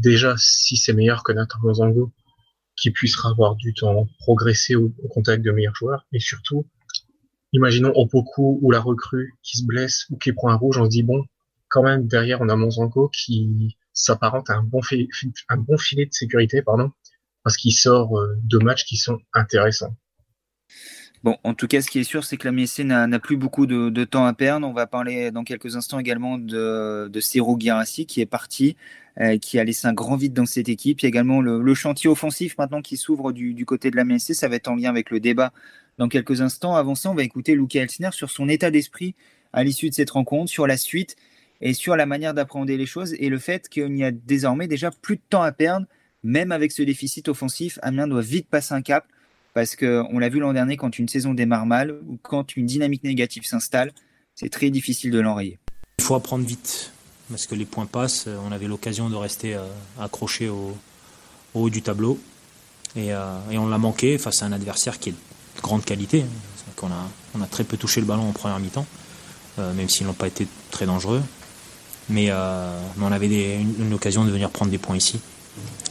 [0.00, 2.12] déjà si c'est meilleur que Nathan Mozango,
[2.76, 6.66] qui puisse avoir du temps progresser au, contact de meilleurs joueurs, et surtout,
[7.52, 10.90] imaginons Opoku ou la recrue qui se blesse ou qui prend un rouge, on se
[10.90, 11.24] dit bon,
[11.68, 15.06] quand même derrière on a Monzango qui s'apparente à un bon, filet
[16.06, 16.90] de sécurité, pardon,
[17.44, 19.94] parce qu'il sort euh, de matchs qui sont intéressants.
[21.22, 23.66] Bon, en tout cas, ce qui est sûr, c'est que la MSC n'a plus beaucoup
[23.66, 24.66] de, temps à perdre.
[24.66, 28.74] On va parler dans quelques instants également de, de Ciro qui est parti,
[29.20, 31.00] euh, qui a laissé un grand vide dans cette équipe.
[31.00, 34.32] Il y a également le, chantier offensif maintenant qui s'ouvre du, côté de la MSC.
[34.32, 35.52] Ça va être en lien avec le débat
[36.00, 36.74] dans quelques instants.
[36.74, 39.14] Avant ça, on va écouter Luca Elsner sur son état d'esprit
[39.52, 41.14] à l'issue de cette rencontre, sur la suite
[41.60, 44.90] et sur la manière d'appréhender les choses et le fait qu'il y a désormais déjà
[44.90, 45.86] plus de temps à perdre
[46.22, 49.06] même avec ce déficit offensif, Amiens doit vite passer un cap
[49.52, 53.04] parce qu'on l'a vu l'an dernier quand une saison démarre mal ou quand une dynamique
[53.04, 53.92] négative s'installe,
[54.34, 55.58] c'est très difficile de l'enrayer.
[55.98, 56.92] Il faut apprendre vite
[57.28, 58.26] parce que les points passent.
[58.46, 59.66] On avait l'occasion de rester euh,
[59.98, 60.76] accroché au,
[61.54, 62.18] haut du tableau
[62.96, 65.14] et, euh, et on l'a manqué face à un adversaire qui est
[65.60, 66.24] de grande qualité.
[66.82, 68.86] On a, on a très peu touché le ballon en première mi-temps,
[69.58, 71.22] euh, même s'ils n'ont pas été très dangereux.
[72.08, 75.20] Mais, euh, on avait une, occasion de venir prendre des points ici,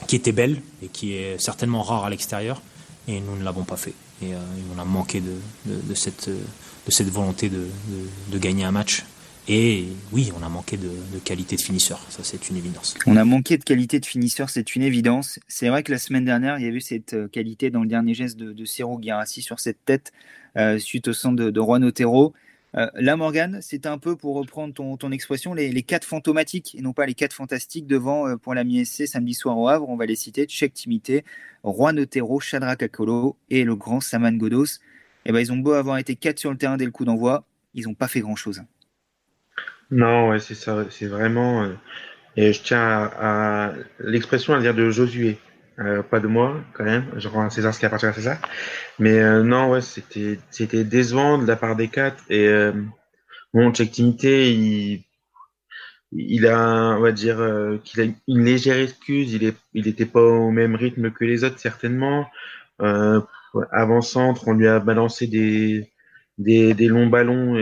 [0.07, 2.61] qui était belle et qui est certainement rare à l'extérieur,
[3.07, 3.93] et nous ne l'avons pas fait.
[4.23, 4.39] Et euh,
[4.75, 6.29] on a manqué de, cette,
[7.11, 9.05] volonté de, gagner un match.
[9.51, 10.91] Et oui, on a manqué de,
[11.25, 12.93] qualité de finisseur, ça c'est une évidence.
[13.07, 15.39] On a manqué de qualité de finisseur, c'est une évidence.
[15.47, 18.13] C'est vrai que la semaine dernière, il y a eu cette qualité dans le dernier
[18.13, 20.11] geste de, de Cero Guirassi sur cette tête
[20.55, 22.33] euh, suite au centre de, de Juan Otero.
[22.75, 26.93] Euh, là, Morgan, c'est un peu pour reprendre ton, expression, les, quatre fantomatiques et non
[26.93, 29.89] pas les quatre fantastiques devant euh, pour la MISC samedi soir au Havre.
[29.89, 31.25] On va les citer Tchèque Timité,
[31.63, 34.77] Juan Otero, Shadrach Akolo et le grand Saman Godos.
[35.25, 37.45] Et ben, ils ont beau avoir été quatre sur le terrain dès le coup d'envoi,
[37.73, 38.61] ils n'ont pas fait grand chose.
[39.91, 41.63] Non, ouais, c'est ça, c'est vraiment.
[41.63, 41.73] Euh,
[42.37, 45.39] et je tiens à, à l'expression à dire de Josué.
[45.79, 47.05] Euh, pas de moi quand même.
[47.17, 48.37] Je rends à César ce qui appartient à César.
[48.99, 52.23] Mais euh, non, ouais, c'était c'était décevant de la part des quatre.
[52.29, 52.73] Et euh,
[53.53, 55.05] bon, Check Timité, il
[56.11, 59.33] il a, on va dire, euh, qu'il a une légère excuse.
[59.33, 62.27] Il est il était pas au même rythme que les autres certainement.
[62.81, 63.21] Euh,
[63.71, 65.91] avant centre, on lui a balancé des
[66.39, 67.55] des, des longs ballons.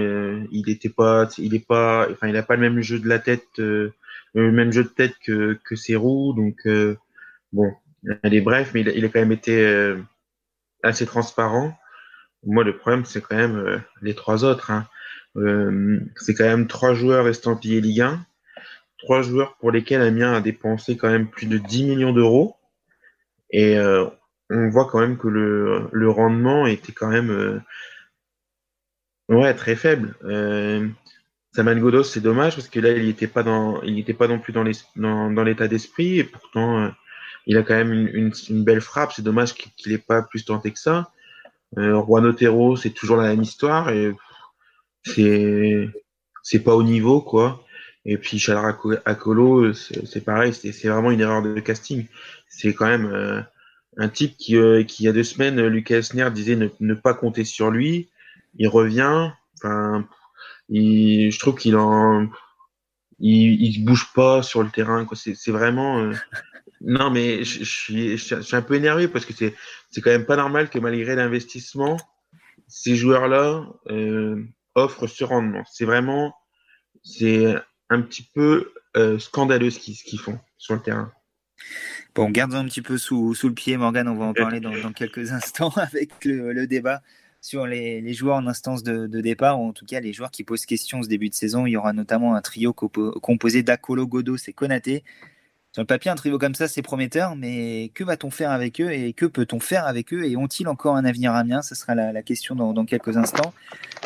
[0.51, 3.19] il était pas, il est pas, enfin, il a pas le même jeu de la
[3.19, 3.91] tête, le
[4.35, 6.33] même jeu de tête que que ses roues.
[6.33, 6.65] Donc
[7.51, 7.73] bon,
[8.23, 9.97] elle est bref, mais il il a quand même été euh,
[10.83, 11.77] assez transparent.
[12.45, 14.71] Moi, le problème, c'est quand même euh, les trois autres.
[14.71, 14.87] Hein.
[15.37, 18.25] Euh, c'est quand même trois joueurs estampillés Ligue 1,
[18.99, 22.55] trois joueurs pour lesquels Amiens a dépensé quand même plus de 10 millions d'euros.
[23.49, 23.77] Et
[24.49, 27.61] on voit quand même que le, le rendement était quand même
[29.29, 30.15] ouais, très faible.
[31.53, 34.39] Saman Godos, c'est dommage parce que là, il n'était pas dans, il n'était pas non
[34.39, 36.91] plus dans l'état d'esprit et pourtant
[37.47, 39.13] il a quand même une, belle frappe.
[39.13, 41.11] C'est dommage qu'il n'ait pas plus tenté que ça.
[41.77, 44.13] Euh, Juan Otero, c'est toujours la même histoire et
[45.03, 45.89] c'est
[46.43, 47.63] c'est pas au niveau quoi.
[48.05, 52.05] Et puis Chadra Akolo, c'est pareil, c'est vraiment une erreur de casting.
[52.49, 53.41] C'est quand même euh,
[53.97, 57.13] un type qui, euh, qui, il y a deux semaines, Lucas Esner disait ne, pas
[57.13, 58.09] compter sur lui.
[58.57, 59.31] Il revient.
[59.57, 60.07] Enfin,
[60.69, 62.27] il, je trouve qu'il en,
[63.19, 65.07] il, il bouge pas sur le terrain.
[65.13, 66.13] C'est vraiment, euh,
[66.81, 69.55] non, mais je, je, suis, je, suis, un peu énervé parce que c'est,
[69.91, 71.97] c'est quand même pas normal que malgré l'investissement,
[72.67, 74.43] ces joueurs-là euh,
[74.75, 75.63] offrent ce rendement.
[75.71, 76.35] C'est vraiment,
[77.03, 77.55] c'est
[77.89, 81.11] un petit peu euh, scandaleux ce qu'ils, ce qu'ils font sur le terrain.
[82.13, 84.07] Bon, gardons un petit peu sous, sous le pied, Morgan.
[84.07, 87.01] On va en parler dans, dans quelques instants avec le, le débat
[87.47, 90.31] sur les, les, joueurs en instance de, de, départ, ou en tout cas les joueurs
[90.31, 91.65] qui posent question ce début de saison.
[91.65, 95.05] Il y aura notamment un trio composé d'Akolo, Godos et Konaté.
[95.71, 98.91] Sur le papier, un trio comme ça, c'est prometteur, mais que va-t-on faire avec eux
[98.91, 100.25] et que peut-on faire avec eux?
[100.25, 101.61] Et ont-ils encore un avenir à Amiens?
[101.61, 103.53] Ce sera la, la question dans, dans, quelques instants.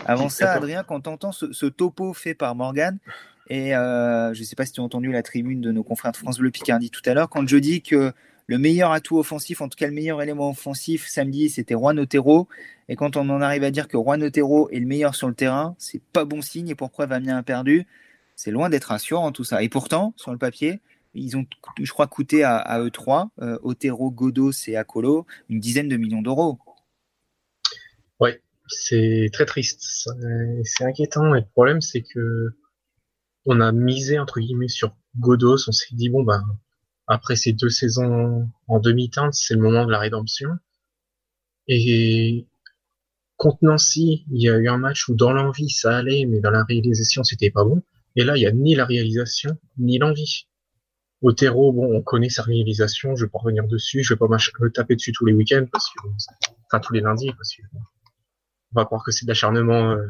[0.06, 3.00] Avant ça, Adrien, quand tu entends ce, ce, topo fait par Morgan,
[3.48, 6.12] et euh, je ne sais pas si tu as entendu la tribune de nos confrères
[6.12, 8.14] de France Bleu Picardie tout à l'heure, quand je dis que
[8.52, 12.50] le meilleur atout offensif, en tout cas le meilleur élément offensif samedi, c'était Juan Otero.
[12.92, 15.34] Et quand on en arrive à dire que Juan Otero est le meilleur sur le
[15.34, 16.68] terrain, c'est pas bon signe.
[16.68, 17.88] Et pourquoi Amiens a perdu
[18.36, 19.64] C'est loin d'être rassurant tout ça.
[19.64, 20.82] Et pourtant, sur le papier,
[21.14, 21.46] ils ont,
[21.82, 26.22] je crois, coûté à, eux trois, euh, Otero, Godos et Akolo, une dizaine de millions
[26.22, 26.60] d'euros.
[28.20, 28.32] Oui,
[28.68, 30.10] c'est très triste.
[30.66, 31.34] C'est inquiétant.
[31.34, 32.50] Et le problème, c'est que
[33.46, 35.70] on a misé, entre guillemets, sur Godos.
[35.70, 36.44] On s'est dit, bon, ben,
[37.08, 40.50] après ces deux saisons en demi-teinte, c'est le moment de la rédemption.
[41.70, 42.50] Et
[43.42, 46.52] contre Nancy, il y a eu un match où dans l'envie, ça allait, mais dans
[46.52, 47.82] la réalisation, c'était pas bon.
[48.16, 50.48] Et là, il y a ni la réalisation, ni l'envie.
[51.24, 54.68] Otero, bon, on connaît sa réalisation, je vais pas revenir dessus, je vais pas me
[54.70, 56.08] taper dessus tous les week-ends, parce que,
[56.68, 60.08] enfin, tous les lundis, parce que, on va croire que c'est de l'acharnement, euh,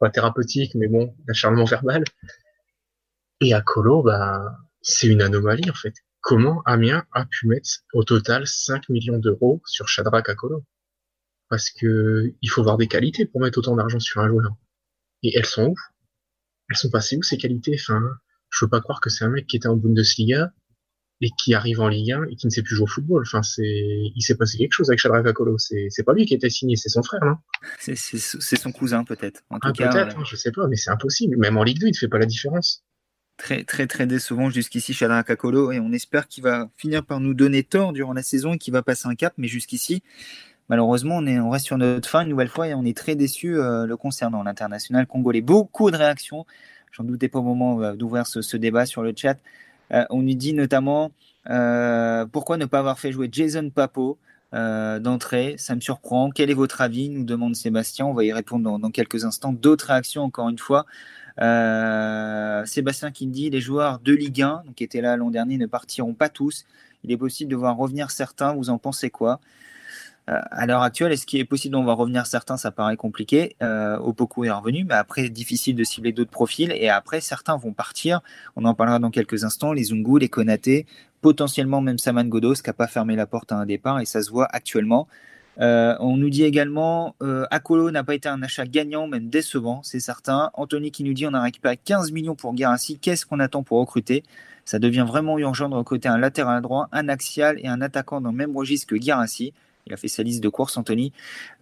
[0.00, 2.02] pas thérapeutique, mais bon, l'acharnement verbal.
[3.40, 5.94] Et à Colo, bah, c'est une anomalie, en fait.
[6.20, 10.64] Comment Amiens a pu mettre au total 5 millions d'euros sur Shadrach Akolo?
[11.48, 14.56] Parce que, il faut voir des qualités pour mettre autant d'argent sur un joueur.
[15.22, 15.74] Et elles sont où?
[16.70, 17.76] Elles sont passées où, ces qualités?
[17.80, 18.02] Enfin,
[18.50, 20.52] je veux pas croire que c'est un mec qui était en Bundesliga
[21.20, 23.22] et qui arrive en Ligue 1 et qui ne sait plus jouer au football.
[23.22, 25.56] Enfin, c'est, il s'est passé quelque chose avec Shadrach Akolo.
[25.58, 27.36] C'est, c'est pas lui qui était signé, c'est son frère, non
[27.78, 29.42] c'est, c'est, c'est son cousin peut-être.
[29.50, 30.24] En tout ah, cas, peut-être, euh...
[30.24, 31.36] je sais pas, mais c'est impossible.
[31.38, 32.84] Même en Ligue 2, il ne fait pas la différence.
[33.38, 37.34] Très, très, très décevant jusqu'ici, Shadrach Akolo, et on espère qu'il va finir par nous
[37.34, 40.02] donner tort durant la saison et qu'il va passer un cap, mais jusqu'ici,
[40.68, 43.14] malheureusement, on, est, on reste sur notre fin une nouvelle fois et on est très
[43.14, 45.40] déçus le concernant, l'international congolais.
[45.40, 46.46] Beaucoup de réactions,
[46.92, 49.36] j'en doutais pas au moment d'ouvrir ce, débat sur le chat.
[50.10, 51.10] on nous dit notamment
[52.32, 54.18] pourquoi ne pas avoir fait jouer Jason Papo
[54.54, 55.56] euh, d'entrée?
[55.58, 56.30] Ça me surprend.
[56.30, 57.08] Quel est votre avis?
[57.08, 58.06] Nous demande Sébastien.
[58.06, 59.52] On va y répondre dans, quelques instants.
[59.52, 60.86] D'autres réactions, encore une fois.
[61.40, 65.66] Euh, Sébastien qui dit les joueurs de Ligue 1, qui étaient là l'an dernier, ne
[65.66, 66.64] partiront pas tous.
[67.04, 68.54] Il est possible de voir revenir certains.
[68.54, 69.40] Vous en pensez quoi?
[69.40, 69.75] euh,
[70.28, 73.54] à l'heure actuelle, est-ce qu'il est possible d'en voir revenir certains Ça paraît compliqué.
[73.62, 76.72] Euh, Opoku est revenu, mais après, difficile de cibler d'autres profils.
[76.72, 78.20] Et après, certains vont partir.
[78.56, 79.72] On en parlera dans quelques instants.
[79.72, 80.86] Les Zungu, les Konaté,
[81.20, 84.22] potentiellement même Saman Godos, qui n'a pas fermé la porte à un départ, et ça
[84.22, 85.06] se voit actuellement.
[85.58, 89.80] Euh, on nous dit également, euh, Akolo n'a pas été un achat gagnant, même décevant,
[89.82, 90.50] c'est certain.
[90.54, 92.98] Anthony qui nous dit, on a récupéré 15 millions pour Guérassi.
[92.98, 94.22] Qu'est-ce qu'on attend pour recruter?
[94.64, 98.32] Ça devient vraiment urgent de recruter un latéral droit, un axial et un attaquant dans
[98.32, 99.54] le même registre que Guérassi.
[99.86, 101.12] Il a fait sa liste de courses, Anthony.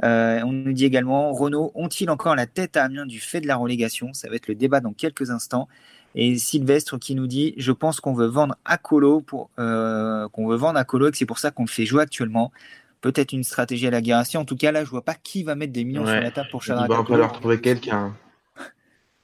[0.03, 3.47] Euh, on nous dit également, Renault ont-ils encore la tête à Amiens du fait de
[3.47, 4.13] la relégation?
[4.15, 5.69] Ça va être le débat dans quelques instants.
[6.15, 10.47] Et Sylvestre qui nous dit, je pense qu'on veut vendre à Colo pour euh, qu'on
[10.47, 12.53] veut vendre à Colo et que c'est pour ça qu'on le fait jouer actuellement.
[13.01, 14.39] Peut-être une stratégie à la Guérassi.
[14.39, 16.49] En tout cas, là, je vois pas qui va mettre des millions sur la table
[16.51, 18.17] pour Shadrach Il va falloir trouver quelqu'un.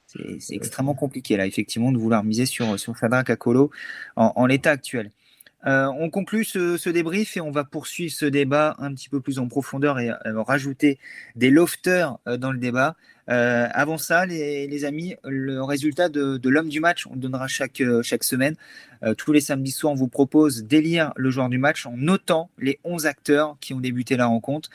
[0.05, 3.71] C'est extrêmement compliqué là, effectivement, de vouloir miser sur, sur Shadrach Akolo
[4.17, 5.09] en, en l'état actuel.
[5.67, 9.39] Euh, on conclut ce, débrief et on va poursuivre ce débat un petit peu plus
[9.39, 10.99] en profondeur et euh, rajouter
[11.35, 12.95] des lofters euh, dans le débat.
[13.27, 18.25] avant ça, les, amis, le résultat de, l'homme du match, on le donnera chaque, chaque
[18.25, 18.55] semaine.
[19.17, 22.79] tous les samedis soirs, on vous propose d'élire le joueur du match en notant les
[22.83, 24.69] 11 acteurs qui ont débuté la rencontre.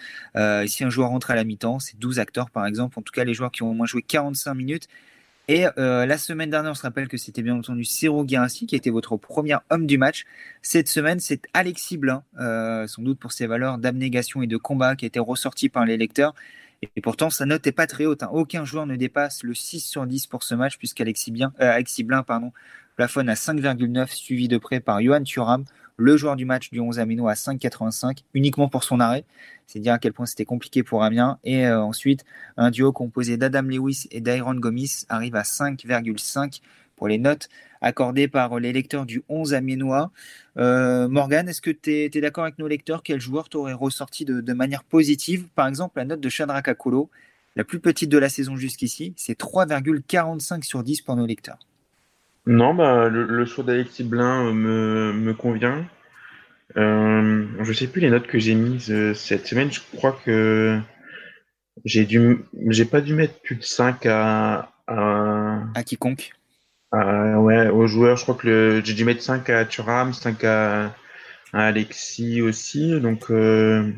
[0.67, 3.25] si un joueur rentre à la mi-temps, c'est 12 acteurs par exemple, en tout cas
[3.25, 4.89] les joueurs qui ont au moins joué 45 minutes
[5.49, 8.75] et euh, la semaine dernière, on se rappelle que c'était bien entendu Ciro Guirassi qui
[8.75, 10.25] était votre premier homme du match.
[10.61, 14.97] Cette semaine, c'est Alexis Blin, euh, sans doute pour ses valeurs d'abnégation et de combat
[14.97, 16.35] qui a été ressorti par les lecteurs.
[16.97, 18.25] Et pourtant, sa note n'est pas très haute.
[18.25, 18.31] Hein.
[18.33, 22.53] Aucun joueur ne dépasse le 6 sur 10 pour ce match, puisqu'Alexis euh, Blin pardon,
[22.97, 25.65] plafonne à 5,9, suivi de près par Johan Thuram
[25.97, 29.25] le joueur du match du 11 Amino à 5,85 uniquement pour son arrêt.
[29.67, 31.39] C'est dire à quel point c'était compliqué pour Amiens.
[31.45, 32.25] Et euh, ensuite,
[32.57, 36.61] un duo composé d'Adam Lewis et d'Iron Gomis arrive à 5,5
[36.97, 37.49] pour les notes
[37.81, 40.11] accordées par les lecteurs du 11 Amiénois.
[40.57, 43.03] Euh, Morgan, est-ce que tu es, d'accord avec nos lecteurs?
[43.03, 45.47] Quel joueur t'aurait ressorti de, manière positive?
[45.55, 47.11] Par exemple, la note de Shadrach Akolo,
[47.55, 51.59] la plus petite de la saison jusqu'ici, c'est 3,45 sur 10 pour nos lecteurs.
[52.47, 55.85] Non, bah, le, choix d'Alexis Blin me, me convient.
[56.77, 59.73] Euh, je sais plus les notes que j'ai mises euh, cette semaine.
[59.73, 60.79] Je crois que
[61.85, 66.33] j'ai dû, j'ai pas dû mettre plus de 5 à, à, à quiconque.
[66.93, 68.17] ouais, aux joueurs.
[68.17, 70.95] Je crois que j'ai dû mettre 5 à Thuram, 5 à,
[71.53, 73.01] Alexis aussi.
[73.01, 73.91] Donc, euh,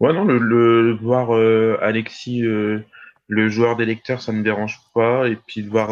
[0.00, 2.80] ouais, non, le, le voir euh, Alexis, euh,
[3.28, 5.28] le joueur des lecteurs, ça me dérange pas.
[5.28, 5.90] Et puis de voir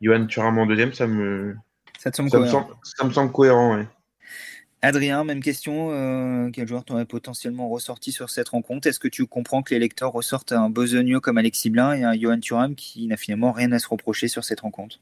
[0.00, 1.56] Johan Thuram en deuxième, ça me,
[1.98, 2.70] ça, semble, cohérent.
[2.82, 3.76] ça me semble cohérent.
[3.76, 3.86] Ouais.
[4.82, 5.90] Adrien, même question.
[5.92, 8.88] Euh, quel joueur t'aurais potentiellement ressorti sur cette rencontre?
[8.88, 12.18] Est-ce que tu comprends que les lecteurs ressortent un besogneux comme Alexis Blin et un
[12.18, 14.98] Johan Thuram qui n'a finalement rien à se reprocher sur cette rencontre?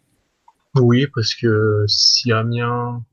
[0.74, 3.04] Oui, parce que si Amiens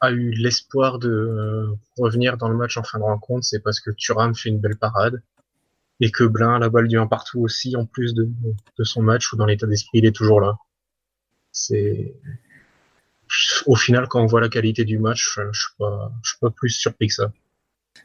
[0.00, 3.90] a eu l'espoir de revenir dans le match en fin de rencontre, c'est parce que
[3.90, 5.22] Thuram fait une belle parade
[6.00, 8.28] et que Blin a la balle du 1 partout aussi, en plus de,
[8.78, 10.56] de son match où dans l'état d'esprit il est toujours là.
[11.52, 12.14] C'est
[13.66, 17.08] au final, quand on voit la qualité du match, je ne suis, pas plus surpris
[17.08, 17.32] que ça.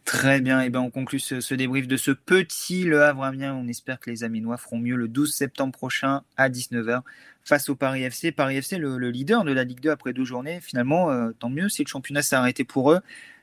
[0.06, 3.54] Très bien, et ben on conclut ce, débrief de ce petit Le Havre Amiens.
[3.54, 7.02] On espère que les Aminois feront mieux le 12 septembre prochain à 19h
[7.44, 8.32] face au Paris FC.
[8.32, 11.70] Paris FC, le, leader de la Ligue 2 après deux journées, finalement, euh, tant mieux
[11.70, 13.00] si le championnat s'est arrêté pour eux.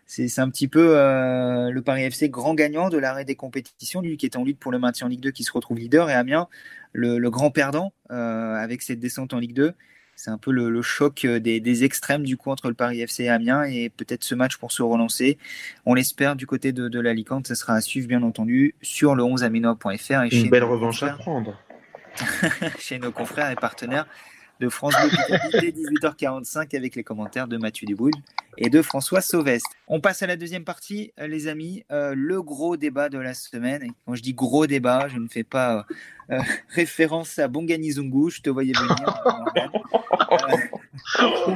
[0.07, 4.19] C'est un petit peu euh, le Paris FC grand gagnant de l'arrêt des compétitions, lui
[4.19, 6.15] qui est en lutte pour le maintien en Ligue 2 qui se retrouve leader, et
[6.15, 6.49] Amiens,
[6.93, 9.75] le, grand perdant euh, avec cette descente en Ligue 2
[10.17, 13.29] c'est un peu le, choc euh, des, extrêmes du coup entre le Paris FC et
[13.29, 15.39] Amiens et peut-être ce match pour se relancer.
[15.87, 19.23] On l'espère du côté de, de l'Alicante, ça sera à suivre bien entendu sur le
[19.23, 20.35] 11aminois.fr.
[20.35, 21.59] Une belle revanche à prendre.
[22.79, 24.07] chez nos confrères et partenaires
[24.61, 28.13] de France Bleu 18h45 avec les commentaires de Mathieu Desboules
[28.57, 29.69] et de François Sauvestre.
[29.89, 31.85] On passe à la deuxième partie, euh, les amis.
[31.91, 33.83] Euh, le gros débat de la semaine.
[33.83, 35.87] Et quand je dis gros débat, je ne fais pas
[36.31, 38.31] euh, référence à Bongani Zungu.
[38.31, 39.23] Je te voyais venir.
[41.21, 41.55] Oh,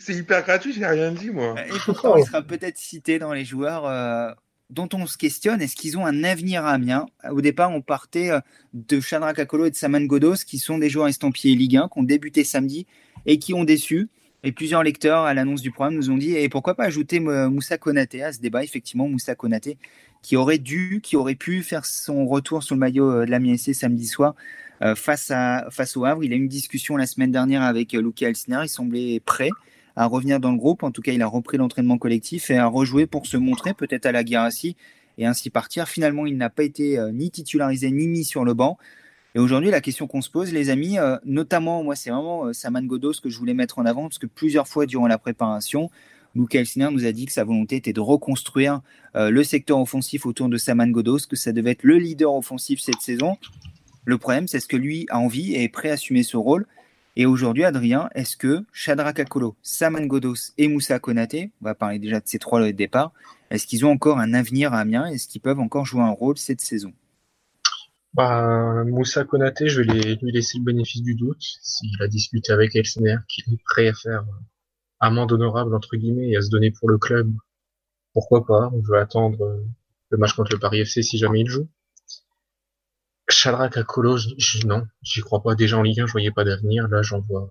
[0.00, 1.54] c'est hyper gratuit, j'ai rien dit moi.
[1.66, 4.36] Et pourtant, il sera peut-être cité dans les joueurs
[4.70, 7.06] dont on se questionne, est-ce qu'ils ont un avenir à Amiens?
[7.30, 8.30] Au départ, on partait
[8.74, 11.98] de Chandra Kakolo et de Saman Godos, qui sont des joueurs estampillés Ligue 1, qui
[11.98, 12.86] ont débuté samedi
[13.26, 14.08] et qui ont déçu.
[14.42, 17.78] Et plusieurs lecteurs, à l'annonce du programme, nous ont dit et pourquoi pas ajouter Moussa
[17.78, 18.64] Konaté à ce débat?
[18.64, 19.78] Effectivement, Moussa Konaté,
[20.22, 23.72] qui aurait dû, qui aurait pu faire son retour sur le maillot de la MSC
[23.72, 24.34] samedi soir
[24.94, 26.22] face, à, face au Havre.
[26.22, 28.60] Il a eu une discussion la semaine dernière avec Luca Elsner.
[28.64, 29.50] Il semblait prêt
[29.96, 30.82] à revenir dans le groupe.
[30.82, 34.06] En tout cas, il a repris l'entraînement collectif et a rejoué pour se montrer peut-être
[34.06, 34.76] à la Guérassi
[35.18, 35.88] et ainsi partir.
[35.88, 38.78] Finalement, il n'a pas été ni titularisé ni mis sur le banc.
[39.36, 42.54] Et aujourd'hui, la question qu'on se pose, les amis, euh, notamment, moi, c'est vraiment euh,
[42.54, 45.90] Saman Godos que je voulais mettre en avant, parce que plusieurs fois durant la préparation,
[46.34, 48.80] Luca Elsner nous a dit que sa volonté était de reconstruire
[49.14, 52.80] euh, le secteur offensif autour de Saman Godos, que ça devait être le leader offensif
[52.80, 53.36] cette saison.
[54.06, 56.66] Le problème, c'est ce que lui a envie et est prêt à assumer ce rôle.
[57.18, 61.98] Et aujourd'hui, Adrien, est-ce que Chadra Kakolo, Saman Godos et Moussa Konaté, on va parler
[61.98, 63.12] déjà de ces trois au départ,
[63.50, 65.06] est-ce qu'ils ont encore un avenir à Amiens?
[65.06, 66.92] Est-ce qu'ils peuvent encore jouer un rôle cette saison?
[68.12, 71.42] Bah, Moussa Konaté, je vais lui laisser le bénéfice du doute.
[71.62, 74.24] S'il a discuté avec Elsner, qu'il est prêt à faire
[75.00, 77.32] amende honorable, entre guillemets, et à se donner pour le club,
[78.12, 78.70] pourquoi pas?
[78.74, 79.64] On veut attendre euh,
[80.10, 81.68] le match contre le Paris FC si jamais il joue.
[83.28, 84.18] Chadra Kakolo,
[84.64, 85.54] non, j'y crois pas.
[85.54, 86.88] Déjà en Ligue 1, je voyais pas d'avenir.
[86.88, 87.50] Là, j'en vois,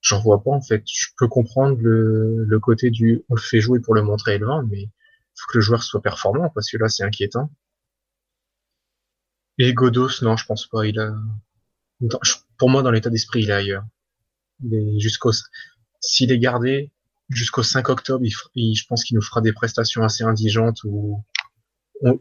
[0.00, 0.82] j'en vois pas, en fait.
[0.86, 4.46] Je peux comprendre le, côté du on le fait jouer pour le montrer et le
[4.46, 4.88] vendre, mais
[5.34, 7.50] faut que le joueur soit performant, parce que là, c'est inquiétant.
[9.58, 10.86] Et Godos, non, je pense pas.
[10.86, 11.14] Il a,
[12.58, 13.84] pour moi, dans l'état d'esprit, il est ailleurs.
[14.98, 15.30] Jusqu'au,
[16.00, 16.92] s'il est gardé
[17.28, 18.24] jusqu'au 5 octobre,
[18.54, 21.22] il, je pense qu'il nous fera des prestations assez indigentes où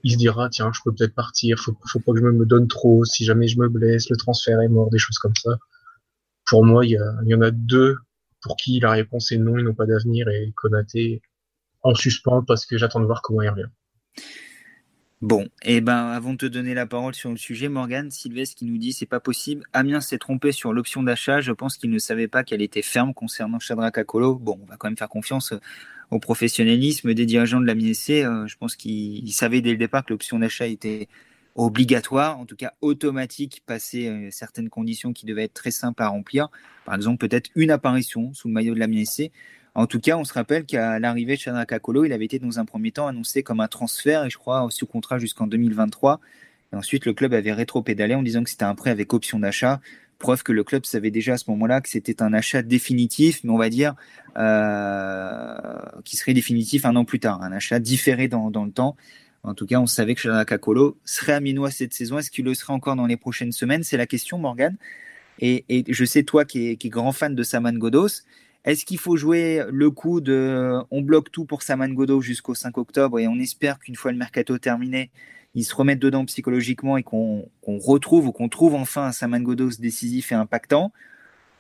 [0.03, 2.67] il se dira, tiens, je peux peut-être partir, faut, faut pas que je me donne
[2.67, 5.57] trop, si jamais je me blesse, le transfert est mort, des choses comme ça.
[6.47, 7.97] Pour moi, il y, en a deux
[8.41, 11.21] pour qui la réponse est non, ils n'ont pas d'avenir et Konaté
[11.83, 13.69] en suspens parce que j'attends de voir comment il revient.
[15.19, 18.55] Bon, et eh ben avant de te donner la parole sur le sujet, Morgan Sylvestre
[18.55, 19.63] qui nous dit c'est pas possible.
[19.73, 21.41] Amiens s'est trompé sur l'option d'achat.
[21.41, 24.35] Je pense qu'il ne savait pas qu'elle était ferme concernant Chadra Kakolo.
[24.35, 25.53] Bon, on va quand même faire confiance
[26.11, 28.23] au professionnalisme des dirigeants de la MSC.
[28.23, 31.07] Euh, je pense qu'ils savaient dès le départ que l'option d'achat était
[31.55, 36.07] obligatoire, en tout cas automatique, passer euh, certaines conditions qui devaient être très simples à
[36.07, 36.49] remplir.
[36.85, 39.31] Par exemple, peut-être une apparition sous le maillot de la MSC.
[39.73, 42.59] En tout cas, on se rappelle qu'à l'arrivée de Chandraka Kakolo, il avait été dans
[42.59, 46.19] un premier temps annoncé comme un transfert et je crois sous contrat jusqu'en 2023.
[46.73, 49.79] Et ensuite, le club avait rétro-pédalé en disant que c'était un prêt avec option d'achat.
[50.19, 53.51] Preuve que le club savait déjà à ce moment-là que c'était un achat définitif, mais
[53.51, 53.95] on va dire
[54.37, 58.95] euh, qui serait définitif un an plus tard, un achat différé dans, le temps.
[59.43, 62.17] En tout cas, on savait que Chandraka Kakolo serait à Minois cette saison.
[62.17, 63.83] Est-ce qu'il le sera encore dans les prochaines semaines?
[63.83, 64.75] C'est la question, Morgan.
[65.39, 68.23] Et, je sais, toi qui es, qui es grand fan de Saman Godos,
[68.65, 72.77] est-ce qu'il faut jouer le coup de on bloque tout pour Saman Godot jusqu'au 5
[72.77, 75.09] octobre et on espère qu'une fois le mercato terminé,
[75.57, 79.79] ils se remettent dedans psychologiquement et qu'on retrouve ou qu'on trouve enfin un Saman Godos
[79.79, 80.93] décisif et impactant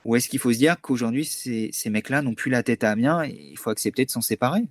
[0.05, 3.23] Ou est-ce qu'il faut se dire qu'aujourd'hui, ces, mecs-là n'ont plus la tête à Amiens
[3.23, 4.61] et il faut accepter de s'en séparer?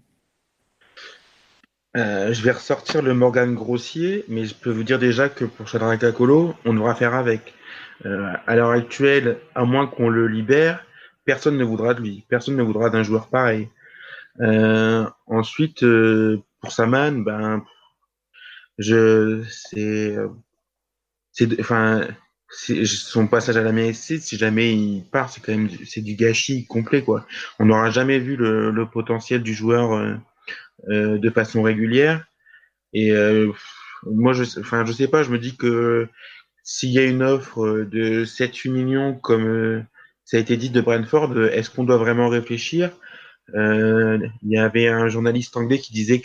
[1.97, 5.67] Euh, je vais ressortir le Morgan Grossier, mais je peux vous dire déjà que pour
[5.67, 7.53] Shadraka Colo, on devra faire avec.
[8.05, 10.87] Euh, à l'heure actuelle, à moins qu'on le libère,
[11.25, 13.71] personne ne voudra de lui, personne ne voudra d'un joueur pareil.
[14.41, 15.85] Euh, ensuite,
[16.61, 17.65] pour Saman, ben,
[18.79, 20.17] je, c'est,
[21.33, 22.07] c'est, enfin,
[22.49, 26.67] son passage à la MSC, si jamais il part, c'est quand même, c'est du gâchis
[26.67, 27.27] complet, quoi.
[27.59, 30.15] On n'aura jamais vu le, le, potentiel du joueur euh,
[30.89, 32.27] euh de façon régulière.
[32.93, 33.53] Et euh,
[34.07, 36.09] moi, je, enfin, je sais pas, je me dis que
[36.65, 39.87] s'il y a une offre de 7-8 millions comme
[40.27, 42.91] ça a été dit de Brentford, euh, est-ce qu'on doit vraiment réfléchir?
[43.55, 46.21] Euh, Il y avait un journaliste anglais qui disait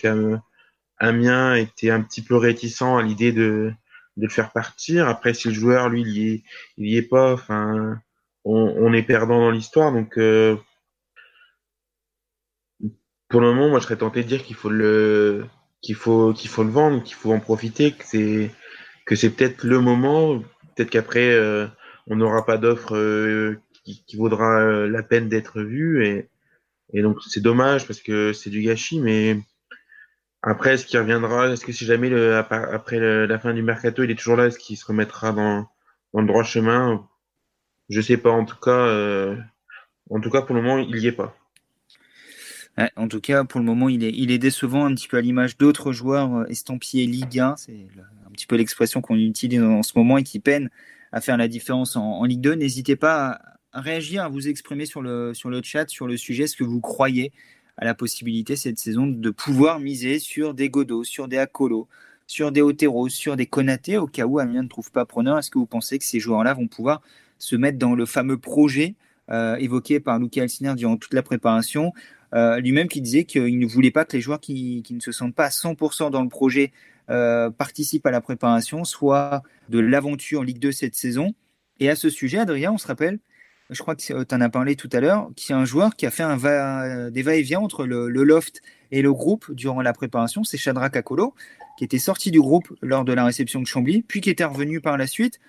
[1.02, 3.74] qu'Amiens était un petit peu réticent à l'idée de,
[4.18, 5.08] de le faire partir.
[5.08, 6.44] Après, si le joueur, lui, il y est,
[6.78, 8.00] il y est pas, enfin,
[8.46, 9.92] on, on est perdant dans l'histoire.
[9.92, 10.56] Donc, euh,
[13.30, 15.46] pour le moment, moi, je serais tenté de dire qu'il faut le,
[15.82, 18.52] qu'il faut, qu'il faut le vendre, qu'il faut en profiter, que c'est,
[19.06, 20.40] que c'est peut-être le moment.
[20.76, 21.68] Peut-être qu'après, euh,
[22.08, 26.06] on n'aura pas d'offre euh, qui, vaudra euh, la peine d'être vu.
[26.06, 26.30] Et,
[26.94, 29.38] et donc, c'est dommage parce que c'est du gâchis, mais
[30.44, 31.50] après, est-ce qu'il reviendra?
[31.50, 34.58] Est-ce que si jamais, le, après la fin du mercato, il est toujours là, est-ce
[34.58, 35.68] qu'il se remettra dans,
[36.14, 37.08] le droit chemin?
[37.90, 38.32] Je sais pas.
[38.32, 39.38] En tout cas, euh,
[40.10, 41.36] en tout cas, pour le moment, il y est pas.
[42.96, 45.22] en tout cas, pour le moment, il est, il est décevant, un petit peu à
[45.22, 47.58] l'image d'autres joueurs euh, estampillés Ligue 1.
[47.58, 47.88] C'est
[48.28, 50.72] un petit peu l'expression qu'on utilise en ce moment et qui peine
[51.12, 52.56] à faire la différence en, Ligue 2.
[52.56, 53.40] N'hésitez pas
[53.74, 55.34] réagir, à vous exprimer sur le
[55.64, 57.32] chat, sur le sujet, ce que vous croyez
[57.78, 61.88] à la possibilité cette saison de pouvoir miser sur des Godot, sur des Akolo,
[62.28, 65.38] sur des Otero, sur des Konaté, au cas où Amiens ne trouve pas preneur.
[65.38, 67.02] Est-ce que vous pensez que ces joueurs-là vont pouvoir
[67.40, 68.96] se mettre dans le fameux projet
[69.60, 71.94] évoqué par Luca Elsner durant toute la préparation?
[72.34, 75.46] Lui-même qui disait qu'il ne voulait pas que les joueurs qui, ne se sentent pas
[75.46, 76.72] à 100% dans le projet
[77.08, 81.34] participent à la préparation, soit de l'aventure Ligue 2 cette saison.
[81.82, 83.20] Et à ce sujet, Adrien, on se rappelle,
[83.72, 85.96] je crois que tu en as parlé tout à l'heure, qu'il y a un joueur
[85.96, 88.62] qui a fait un va, des va-et-vient entre le, loft
[88.92, 91.34] et le groupe durant la préparation, c'est Shadrach Akolo,
[91.78, 94.82] qui était sorti du groupe lors de la réception de Chambly, puis qui était revenu
[94.82, 95.40] par la suite.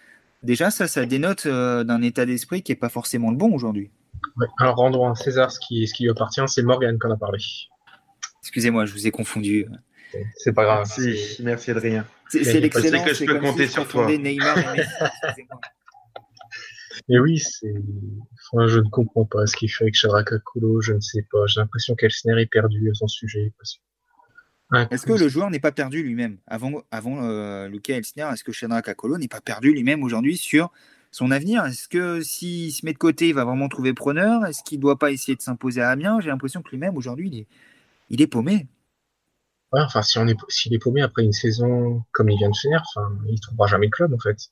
[0.43, 3.91] Déjà, ça, ça dénote euh, d'un état d'esprit qui n'est pas forcément le bon aujourd'hui.
[4.59, 7.39] alors rendons à César ce qui, ce qui lui appartient, c'est Morgan qu'on a parlé.
[8.41, 9.66] Excusez-moi, je vous ai confondu.
[10.37, 10.87] C'est pas grave.
[10.99, 12.07] Merci, merci Adrien.
[12.29, 13.05] C'est l'excellence.
[13.05, 14.07] que je peux compter sur toi.
[14.07, 14.83] Neymar et
[17.09, 17.74] Mais oui, c'est.
[18.53, 21.47] Enfin, je ne comprends pas ce qu'il fait avec Akolo, je ne sais pas.
[21.47, 23.53] J'ai l'impression qu'Elsner est perdu à son sujet.
[24.90, 26.38] Est-ce que le joueur n'est pas perdu lui-même?
[26.47, 30.72] Avant, avant euh, Lucas Elsner, est-ce que Akolo n'est pas perdu lui-même aujourd'hui sur
[31.11, 31.64] son avenir?
[31.66, 34.47] Est-ce que s'il se met de côté, il va vraiment trouver preneur?
[34.47, 36.20] Est-ce qu'il ne doit pas essayer de s'imposer à Amiens?
[36.20, 37.47] J'ai l'impression que lui-même, aujourd'hui, il est,
[38.09, 38.66] il est paumé.
[39.72, 42.76] Ouais, enfin, si on est, s'il est paumé après une saison comme il vient de
[42.76, 44.51] enfin, il ne trouvera jamais le club, en fait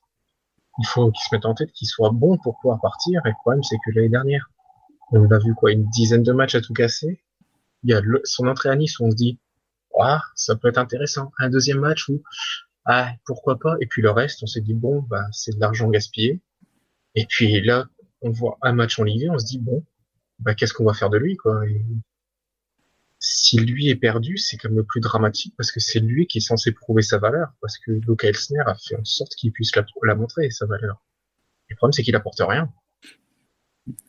[0.79, 3.21] il faut qu'il se mette en tête qu'il soit bon pour pouvoir partir.
[3.25, 4.49] Et le problème, c'est que l'année dernière,
[5.11, 7.21] on a vu quoi, une dizaine de matchs à tout casser.
[7.83, 9.39] Il y a son entrée à Nice où on se dit,
[9.99, 11.31] ah, ça peut être intéressant.
[11.39, 12.21] Un deuxième match où,
[12.85, 13.75] ah, pourquoi pas?
[13.81, 16.41] Et puis le reste, on s'est dit, bon, bah, c'est de l'argent gaspillé.
[17.15, 17.85] Et puis là,
[18.21, 19.83] on voit un match en Ligue on se dit, bon,
[20.39, 21.61] bah, qu'est-ce qu'on va faire de lui, quoi?
[23.23, 26.41] Si lui est perdu, c'est comme le plus dramatique parce que c'est lui qui est
[26.41, 30.15] censé prouver sa valeur, parce que Luca Elsner a fait en sorte qu'il puisse la,
[30.15, 31.03] montrer, sa valeur.
[31.69, 32.73] Le problème, c'est qu'il apporte rien.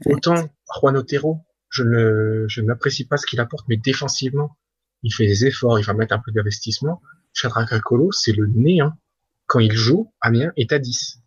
[0.06, 4.56] Autant Juan Otero, je ne, je n'apprécie pas ce qu'il apporte, mais défensivement,
[5.02, 7.02] il fait des efforts, il va mettre un peu d'investissement.
[7.34, 8.92] Shadrach Akolo, c'est le néant.
[9.46, 11.21] Quand il joue, Amiens est à 10.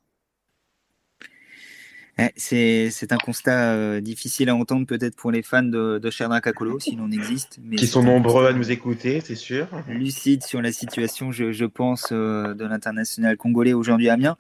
[2.38, 6.80] C'est un constat euh, difficile à entendre peut-être pour les fans de, de Shadrach Akolo,
[6.80, 7.60] s'il en existe.
[7.64, 9.68] Mais Qui sont nombreux à nous écouter, c'est sûr.
[9.88, 14.38] Lucide sur la situation, je, je pense, euh, de l'international congolais aujourd'hui à Amiens.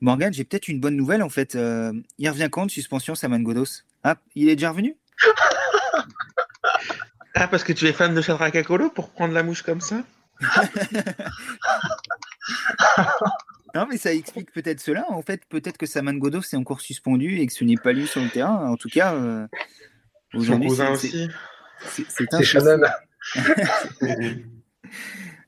[0.00, 1.54] Morgan, j'ai peut-être une bonne nouvelle en fait.
[1.54, 3.82] Euh, il revient quand de suspension, Saman Godos?
[4.02, 4.96] Ah, il est déjà revenu?
[7.34, 10.02] Ah, parce que tu es fan de Shadrach Akolo pour prendre la mouche comme ça?
[13.74, 15.06] Non, mais ça explique peut-être cela.
[15.10, 18.06] En fait, peut-être que Saman Godos est encore suspendu et que ce n'est pas lui
[18.06, 18.68] sur le terrain.
[18.68, 19.46] En tout cas, euh,
[20.34, 20.68] aujourd'hui.
[20.68, 21.28] aussi.
[21.86, 22.42] C'est un.
[22.42, 22.82] Shannon.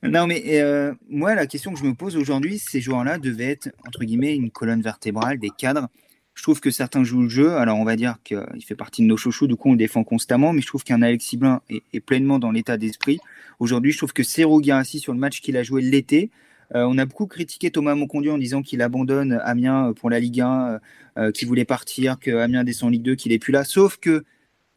[0.03, 3.69] non, mais euh, moi, la question que je me pose aujourd'hui, ces joueurs-là devaient être,
[3.87, 5.89] entre guillemets, une colonne vertébrale, des cadres.
[6.35, 7.57] Je trouve que certains jouent le jeu.
[7.57, 10.03] Alors, on va dire qu'il fait partie de nos chouchous, du coup, on le défend
[10.03, 10.53] constamment.
[10.53, 13.21] Mais je trouve qu'un Alexis Blin est, pleinement dans l'état d'esprit.
[13.61, 16.31] Aujourd'hui, je trouve que Serro Guirassi, sur le match qu'il a joué l'été,
[16.75, 20.69] on a beaucoup critiqué Thomas Moncondu en disant qu'il abandonne Amiens pour la Ligue 1,
[20.69, 20.79] euh,
[21.19, 23.65] euh, qu'il voulait partir, que Amiens descend en Ligue 2, qu'il n'est plus là.
[23.65, 24.25] Sauf que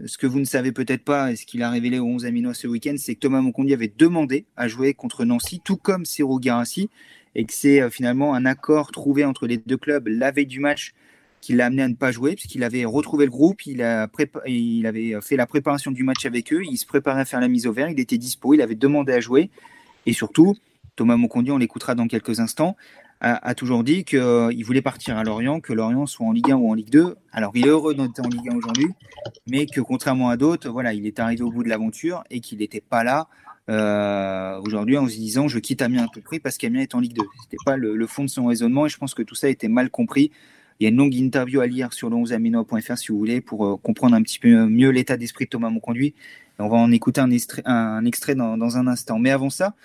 [0.06, 2.54] ce que vous ne savez peut-être pas, et ce qu'il a révélé au 11 Aminois
[2.54, 6.40] ce week-end, c'est que Thomas Moncondu avait demandé à jouer contre Nancy, tout comme Ciro
[6.40, 6.92] Garassi,
[7.34, 10.94] et que c'est finalement un accord trouvé entre les deux clubs la veille du match
[11.42, 14.08] qui l'a amené à ne pas jouer, puisqu'il avait retrouvé le groupe, il, a
[14.46, 17.48] il avait fait la préparation du match avec eux, il se préparait à faire la
[17.48, 19.50] mise au vert, il était dispo, il avait demandé à jouer,
[20.06, 20.56] et surtout,
[20.98, 22.76] Thomas Moncondier, on l'écoutera dans quelques instants,
[23.22, 26.56] a, toujours dit qu'il euh, voulait partir à Lorient, que Lorient soit en Ligue 1
[26.56, 27.16] ou en Ligue 2.
[27.32, 28.90] Alors, il est heureux d'être en Ligue 1 aujourd'hui,
[29.48, 32.60] mais que contrairement à d'autres, voilà, il est arrivé au bout de l'aventure et qu'il
[32.60, 33.28] n'était pas là
[33.70, 37.00] euh, aujourd'hui en se disant je quitte Amiens à tout prix parce qu'Amiens est en
[37.00, 37.22] Ligue 2.
[37.22, 39.50] Ce n'était pas le, fond de son raisonnement et je pense que tout ça a
[39.50, 40.32] été mal compris.
[40.80, 43.66] Il y a une longue interview à lire sur le 11amino.fr si vous voulez pour
[43.66, 46.14] euh, comprendre un petit peu mieux l'état d'esprit de Thomas Monconduit.
[46.60, 47.64] On va en écouter un extrait,
[48.36, 49.20] dans, un instant.
[49.20, 49.76] Mais avant ça,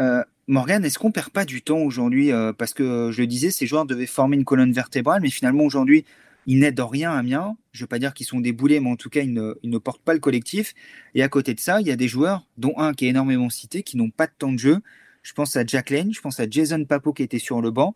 [0.00, 3.26] euh, Morgan, est-ce qu'on perd pas du temps aujourd'hui euh, Parce que euh, je le
[3.26, 6.04] disais, ces joueurs devaient former une colonne vertébrale, mais finalement aujourd'hui,
[6.46, 7.56] ils n'aident rien à Amiens.
[7.72, 10.02] Je ne veux pas dire qu'ils sont déboulés, mais en tout cas, ils ne, portent
[10.02, 10.74] pas le collectif.
[11.14, 13.48] Et à côté de ça, il y a des joueurs, dont un qui est énormément
[13.48, 14.80] cité, qui n'ont pas de temps de jeu.
[15.22, 17.94] Je pense à Jack Lane, je pense à Jason Papo qui était sur le banc.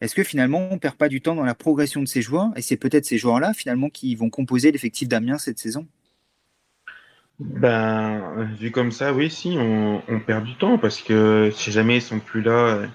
[0.00, 2.50] Est-ce que finalement, on perd pas du temps dans la progression de ces joueurs?
[2.56, 5.86] Et c'est peut-être ces joueurs-là, finalement, qui vont composer l'effectif d'Amiens cette saison?
[7.42, 12.02] Ben, vu comme ça, oui, si, on, perd du temps parce que si jamais ils
[12.02, 12.86] sont plus là euh,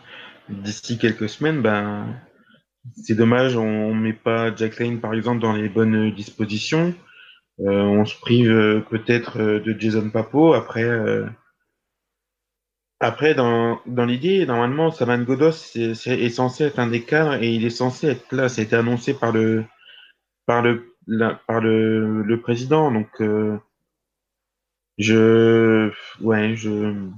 [0.48, 2.08] d'ici quelques semaines, ben,
[3.04, 6.95] c'est dommage, on, met pas Jack Lane par exemple dans les bonnes dispositions.
[7.60, 10.54] Euh, on se prive euh, peut-être de Jason Papo.
[10.54, 10.88] Après,
[13.02, 17.54] après dans, dans l'idée, normalement, Saman Godos est, est, censé être un des cadres et
[17.54, 18.48] il est censé être là.
[18.48, 19.66] Ça a été annoncé par le
[20.45, 20.95] par le
[21.48, 23.10] par le, le président, donc.
[24.98, 25.91] Je,
[26.22, 27.10] ouais, je,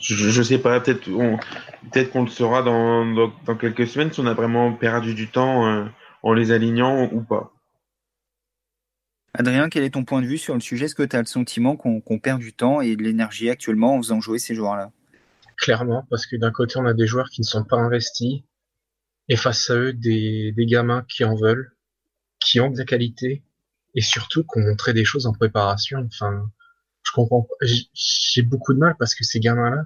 [0.00, 4.34] je, sais pas, peut-être peut-être qu'on le saura dans, dans, quelques semaines si on a
[4.34, 5.84] vraiment perdu du temps euh,
[6.22, 7.52] en les alignant ou pas.
[9.34, 10.86] Adrien, quel est ton point de vue sur le sujet?
[10.86, 13.98] Est-ce que tu as le sentiment qu'on perd du temps et de l'énergie actuellement en
[13.98, 14.92] faisant jouer ces joueurs-là?
[15.56, 18.42] Clairement, parce que d'un côté, on a des joueurs qui ne sont pas investis,
[19.28, 21.72] et face à eux, des, des gamins qui en veulent,
[22.40, 23.42] qui ont de la qualité,
[23.94, 26.00] et surtout qui ont montré des choses en préparation.
[26.06, 26.50] Enfin,
[27.02, 29.84] je comprends J'ai beaucoup de mal parce que ces gamins-là,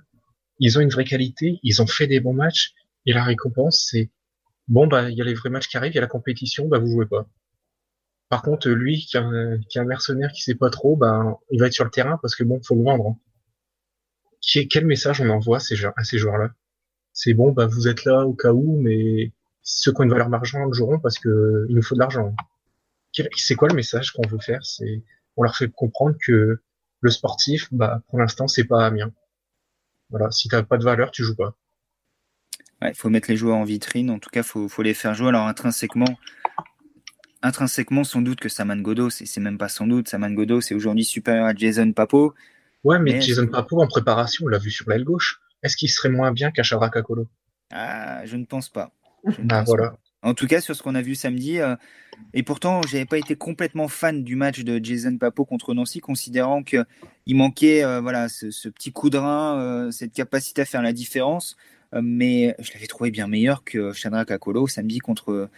[0.59, 2.75] ils ont une vraie qualité, ils ont fait des bons matchs,
[3.07, 4.11] et la récompense, c'est
[4.69, 6.69] bon, bah, il y a les vrais matchs qui arrivent, il y a la compétition,
[6.69, 7.27] bah, vous jouez pas.
[8.29, 11.73] Par contre, lui, qui est un, mercenaire qui sait pas trop, bah, il va être
[11.73, 13.09] sur le terrain parce que bon, faut le vendre.
[13.09, 14.63] Hein.
[14.71, 16.51] quel message on envoie à ces, à ces joueurs-là?
[17.13, 19.33] C'est bon, bah, vous êtes là au cas où, mais
[19.63, 22.35] ceux qui ont une valeur d'argent le joueront parce que il nous faut de l'argent.
[23.37, 24.65] C'est quoi le message qu'on veut faire?
[24.65, 25.03] C'est
[25.37, 26.61] on leur fait comprendre que
[27.01, 29.13] le sportif, bah, pour l'instant, c'est pas Amiens.
[30.11, 31.55] Voilà, si t'as pas de valeur, tu joues pas.
[32.83, 34.11] Il faut mettre les joueurs en vitrine.
[34.11, 35.29] En tout cas, faut, faut les faire jouer.
[35.29, 36.19] Alors intrinsèquement,
[37.43, 40.09] intrinsèquement, sans doute que Saman Godo, c'est même pas sans doute.
[40.09, 42.35] Saman Godo, c'est aujourd'hui supérieur à Jason Papo.
[42.85, 45.41] Ouais, mais, Jason Papo en préparation, on l'a vu sur l'aile gauche.
[45.63, 47.29] Est-ce qu'il serait moins bien qu'à Kakolo
[47.73, 48.93] Ah, je ne pense pas.
[49.51, 49.97] ah, voilà.
[50.23, 51.77] En tout cas, sur ce qu'on a vu samedi, euh,
[52.35, 56.65] et pourtant, j'avais pas été complètement fan du match de Jason Papo contre Nancy, considérant
[56.65, 56.85] qu'il
[57.29, 61.57] manquait euh, voilà, ce, petit coup de rein, euh, cette capacité à faire la différence.
[62.03, 65.49] mais je l'avais trouvé bien meilleur que Shadrach Akolo samedi contre,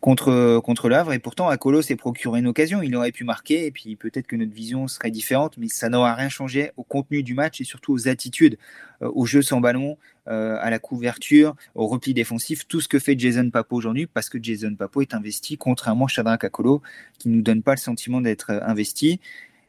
[0.00, 1.12] contre, contre l'Havre.
[1.12, 2.82] Et pourtant, Akolo s'est procuré une occasion.
[2.82, 6.14] Il aurait pu marquer, et puis peut-être que notre vision serait différente, mais ça n'aura
[6.14, 8.58] rien changé au contenu du match et surtout aux attitudes,
[9.02, 12.98] euh, au jeu sans ballon, euh, à la couverture, au repli défensif, tout ce que
[12.98, 16.82] fait Jason Papo aujourd'hui, parce que Jason Papo est investi, contrairement à Shadrach Akolo,
[17.18, 19.20] qui ne nous donne pas le sentiment d'être euh, investi.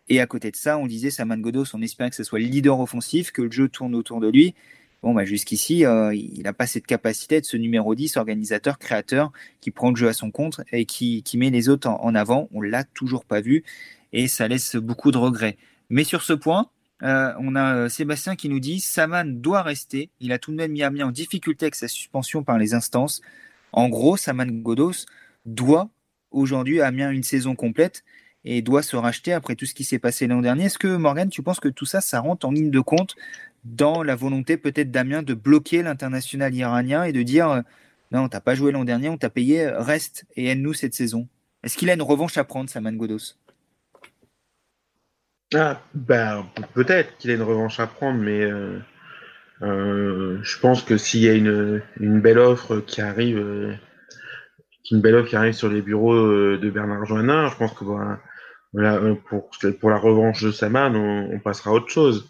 [0.10, 2.46] Et à côté de ça, on disait Saman Godos, on espérait que ce soit le
[2.46, 4.56] leader offensif, que le jeu tourne autour de lui.
[5.04, 9.32] Bon, bah, jusqu'ici, euh, il n'a pas cette capacité de ce numéro 10, organisateur, créateur,
[9.62, 12.50] qui prend le jeu à son compte et qui, met les autres en, avant.
[12.52, 13.64] On l'a toujours pas vu
[14.12, 15.58] et ça laisse beaucoup de regrets.
[15.90, 16.70] Mais sur ce point,
[17.04, 20.10] euh, on a euh, Sébastien qui nous dit Saman doit rester.
[20.20, 23.22] Il a tout de même mis Amiens en difficulté avec sa suspension par les instances.
[23.72, 25.06] En gros, Saman Godos
[25.46, 25.90] doit
[26.32, 28.04] aujourd'hui Amiens une saison complète
[28.46, 30.66] et doit se racheter après tout ce qui s'est passé l'an dernier.
[30.66, 33.16] Est-ce que Morgan, tu penses que tout ça, ça rentre en ligne de compte
[33.76, 37.62] dans la volonté peut-être d'Amiens de bloquer l'international iranien et de dire euh,
[38.12, 41.28] non, t'as pas joué l'an dernier, on t'a payé, euh, reste et aide-nous cette saison.
[41.64, 43.36] Est-ce qu'il a une revanche à prendre, Saman Godos
[45.54, 48.42] ah, ben, peut-être qu'il a une revanche à prendre, mais
[49.62, 51.82] euh, je pense que s'il y a une,
[52.20, 53.38] belle offre qui arrive,
[54.92, 58.20] une belle offre qui arrive sur les bureaux de Bernard Joannin, je pense que voilà,
[59.30, 59.50] pour,
[59.80, 62.30] pour la revanche de Saman, on passera à autre chose.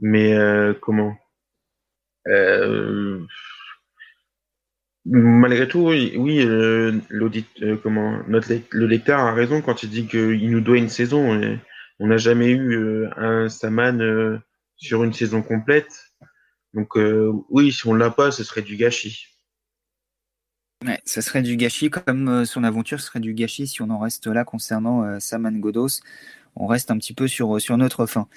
[0.00, 1.16] Mais euh, comment?
[2.26, 3.24] Euh,
[5.06, 7.46] Malgré tout, oui, euh, l'audit,
[7.82, 11.58] comment le lecteur a raison quand il dit qu'il nous doit une saison.
[11.98, 14.40] On n'a jamais eu un Saman
[14.76, 16.12] sur une saison complète.
[16.74, 16.96] Donc
[17.48, 19.26] oui, si on l'a pas, ce serait du gâchis.
[20.86, 24.26] Ouais, ça serait du gâchis, comme son aventure serait du gâchis si on en reste
[24.26, 26.02] là concernant Saman Godos.
[26.56, 28.28] On reste un petit peu sur, sur notre fin.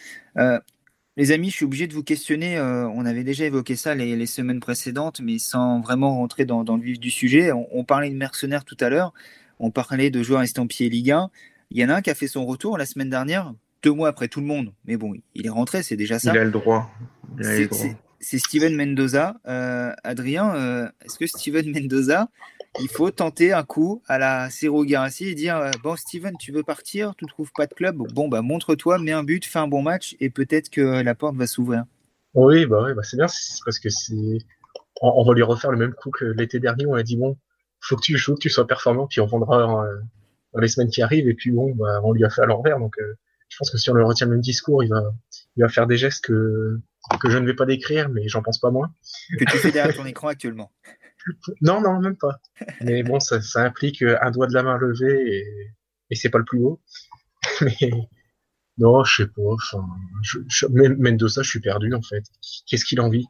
[1.15, 2.57] Les amis, je suis obligé de vous questionner.
[2.57, 6.81] Euh, on avait déjà évoqué ça les, semaines précédentes, mais sans vraiment rentrer dans, le
[6.81, 7.51] vif du sujet.
[7.51, 9.13] On, parlait de mercenaires tout à l'heure.
[9.59, 11.29] On parlait de joueurs estampillés Ligue 1.
[11.69, 13.53] Il y en a un qui a fait son retour la semaine dernière,
[13.83, 14.73] deux mois après tout le monde.
[14.85, 16.31] Mais bon, il est rentré, c'est déjà ça.
[16.33, 16.91] Il a le droit.
[18.23, 19.35] C'est Steven Mendoza.
[19.47, 22.29] Euh, Adrien, euh, est-ce que Steven Mendoza,
[22.79, 26.53] il faut tenter un coup à la Ciro Garassi et dire euh, Bon, Steven, tu
[26.53, 29.59] veux partir Tu ne trouves pas de club Bon, bah, montre-toi, mets un but, fais
[29.59, 31.83] un bon match et peut-être que la porte va s'ouvrir.
[32.33, 33.27] Oui, bah, bah c'est bien,
[33.65, 34.37] parce que c'est.
[35.01, 37.37] On, va lui refaire le même coup que l'été dernier on a dit Bon,
[37.81, 39.85] faut que tu joues, que tu sois performant, puis on vendra
[40.53, 42.79] dans les semaines qui arrivent, et puis bon, bah, on lui a fait à l'envers.
[42.79, 42.95] Donc,
[43.49, 45.03] je pense que si on le retient le même discours, il va,
[45.55, 46.79] il va faire des gestes que,
[47.19, 48.93] que je ne vais pas décrire, mais j'en pense pas moins.
[49.37, 50.71] Que tu fais derrière ton écran actuellement.
[51.61, 52.41] Non, non, même pas.
[52.81, 55.71] Mais bon, ça, implique un doigt de la main levé et,
[56.09, 56.81] et c'est pas le plus haut.
[57.61, 57.91] Mais
[58.77, 59.41] non, je sais pas.
[59.41, 59.87] Enfin,
[60.21, 62.23] je, je, Mendoza, je suis perdu en fait.
[62.67, 63.25] Qu'est-ce qu'il a envie?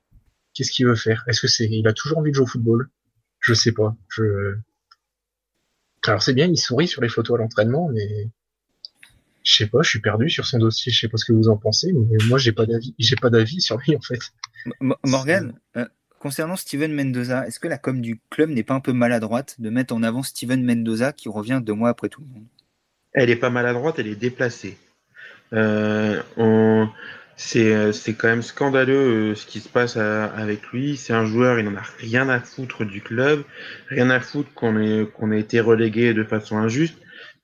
[0.53, 1.24] Qu'est-ce qu'il veut faire?
[1.28, 2.89] Est-ce que c'est, il a toujours envie de jouer au football?
[3.39, 3.95] Je sais pas.
[4.09, 4.55] Je.
[6.05, 8.30] Alors c'est bien, il sourit sur les photos à l'entraînement, mais
[9.44, 10.91] je sais pas, je suis perdu sur son dossier.
[10.91, 12.96] Je sais pas ce que vous en pensez, mais moi j'ai pas d'avis.
[12.98, 14.20] J'ai pas d'avis sur lui en fait.
[15.04, 15.86] Morgan, euh,
[16.24, 19.70] Concernant Steven Mendoza, est-ce que la com du club n'est pas un peu maladroite de
[19.70, 22.46] mettre en avant Steven Mendoza qui revient deux mois après tout le monde?
[23.12, 24.78] Elle n'est pas maladroite, elle est déplacée.
[25.52, 26.86] Euh, euh,
[27.36, 30.96] c'est quand même scandaleux euh, ce qui se passe avec lui.
[30.96, 33.44] C'est un joueur, il n'en a rien à foutre du club,
[33.89, 36.96] rien à foutre qu'on ait, qu'on ait été relégué de façon injuste.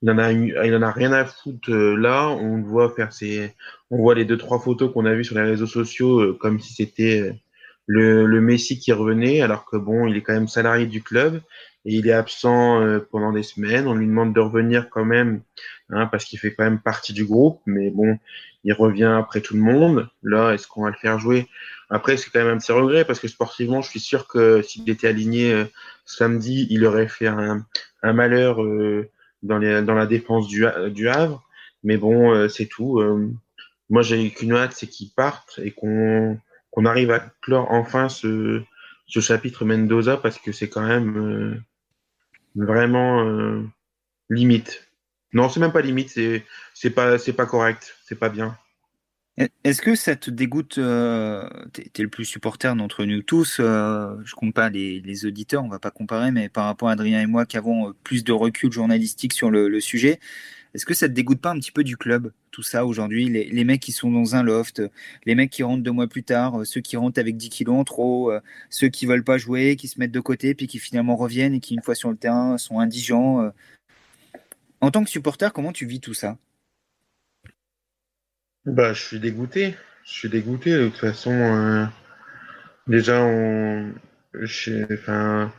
[0.02, 2.28] Il en a, il en a rien à foutre là.
[2.28, 3.54] On le voit faire ses,
[3.90, 6.72] on voit les deux trois photos qu'on a vues sur les réseaux sociaux comme si
[6.72, 7.34] c'était
[7.86, 11.40] le, le Messi qui revenait, alors que bon, il est quand même salarié du club
[11.84, 13.88] et il est absent euh, pendant des semaines.
[13.88, 15.42] On lui demande de revenir quand même,
[15.88, 18.18] hein, parce qu'il fait quand même partie du groupe, mais bon,
[18.64, 20.08] il revient après tout le monde.
[20.22, 21.48] Là, est-ce qu'on va le faire jouer?
[21.88, 24.88] Après, c'est quand même un petit regret, parce que sportivement, je suis sûr que s'il
[24.88, 25.64] était aligné euh,
[26.04, 27.66] samedi, il aurait fait un,
[28.02, 29.08] un malheur euh,
[29.42, 31.42] dans, les, dans la défense du, du Havre.
[31.82, 33.00] Mais bon, c'est tout.
[33.88, 36.38] moi, j'ai qu'une hâte, c'est qu'il parte et qu'on
[36.70, 38.62] qu'on arrive à clore enfin ce,
[39.06, 41.60] ce chapitre Mendoza, parce que c'est quand même
[42.54, 43.62] vraiment euh,
[44.28, 44.88] limite.
[45.32, 48.56] Non, c'est même pas limite, c'est pas pas correct, c'est pas bien.
[49.64, 53.56] Est-ce que ça te dégoûte euh, T'es es le plus supporter d'entre nous tous.
[53.58, 57.22] Euh, je compte pas les, auditeurs, on va pas comparer, mais par rapport à Adrien
[57.22, 60.20] et moi qui avons euh, plus de recul journalistique sur le, sujet,
[60.74, 63.64] est-ce que ça te dégoûte pas un petit peu du club, tout ça aujourd'hui les,
[63.64, 64.82] mecs qui sont dans un loft,
[65.24, 67.76] les mecs qui rentrent deux mois plus tard, euh, ceux qui rentrent avec 10 kilos
[67.76, 70.78] en trop, euh, ceux qui veulent pas jouer, qui se mettent de côté, puis qui
[70.78, 73.50] finalement reviennent et qui, une fois sur le terrain, sont indigents.
[74.82, 76.36] En tant que supporter, comment tu vis tout ça?
[78.66, 79.76] Bah, Je suis dégoûté.
[80.04, 80.72] Je suis dégoûté.
[80.72, 81.84] De toute façon, euh,
[82.86, 83.92] déjà, on,
[84.92, 85.52] enfin,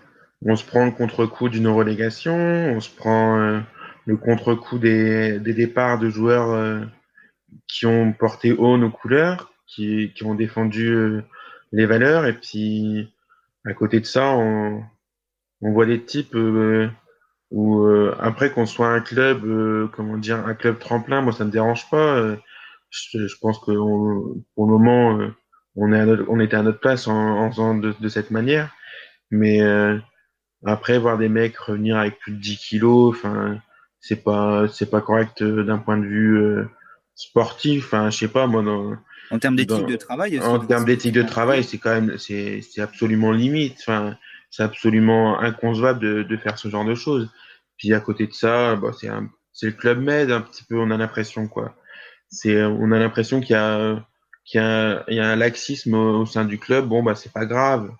[0.43, 3.61] on se prend le contre-coup d'une relégation, on se prend
[4.05, 6.81] le contre-coup des, des, départs de joueurs euh,
[7.67, 11.21] qui ont porté haut nos couleurs, qui, qui ont défendu euh,
[11.71, 12.25] les valeurs.
[12.25, 13.13] Et puis,
[13.65, 14.83] à côté de ça, on,
[15.61, 16.89] on voit des types euh,
[17.51, 17.85] où,
[18.19, 19.41] après qu'on soit un club,
[19.91, 22.37] comment dire, un club tremplin, moi, ça me dérange pas.
[22.91, 23.71] Je, je, pense que
[24.55, 25.19] pour le moment,
[25.75, 28.29] on, est à notre, on était à notre place en, en faisant de, de cette
[28.29, 28.71] manière.
[29.31, 29.61] Mais
[30.65, 33.59] après, voir des mecs revenir avec plus de 10 kilos, enfin,
[33.99, 36.65] c'est pas c'est pas correct euh, d'un point de vue euh,
[37.15, 37.85] sportif.
[37.85, 38.61] Enfin, je sais pas moi.
[38.61, 38.95] Dans,
[39.31, 40.39] en termes d'éthique de travail.
[40.39, 43.77] En termes d'éthique de travail, c'est quand même c'est c'est absolument limite.
[43.79, 44.15] Enfin,
[44.51, 47.29] c'est absolument inconcevable de, de faire ce genre de choses.
[47.77, 50.77] Puis à côté de ça, bah, c'est un c'est le club med un petit peu.
[50.79, 51.75] On a l'impression quoi.
[52.31, 54.05] C'est on a l'impression qu'il y a
[54.45, 56.87] qu'il y a, il y a un laxisme au, sein du club.
[56.87, 57.91] Bon bah c'est pas grave.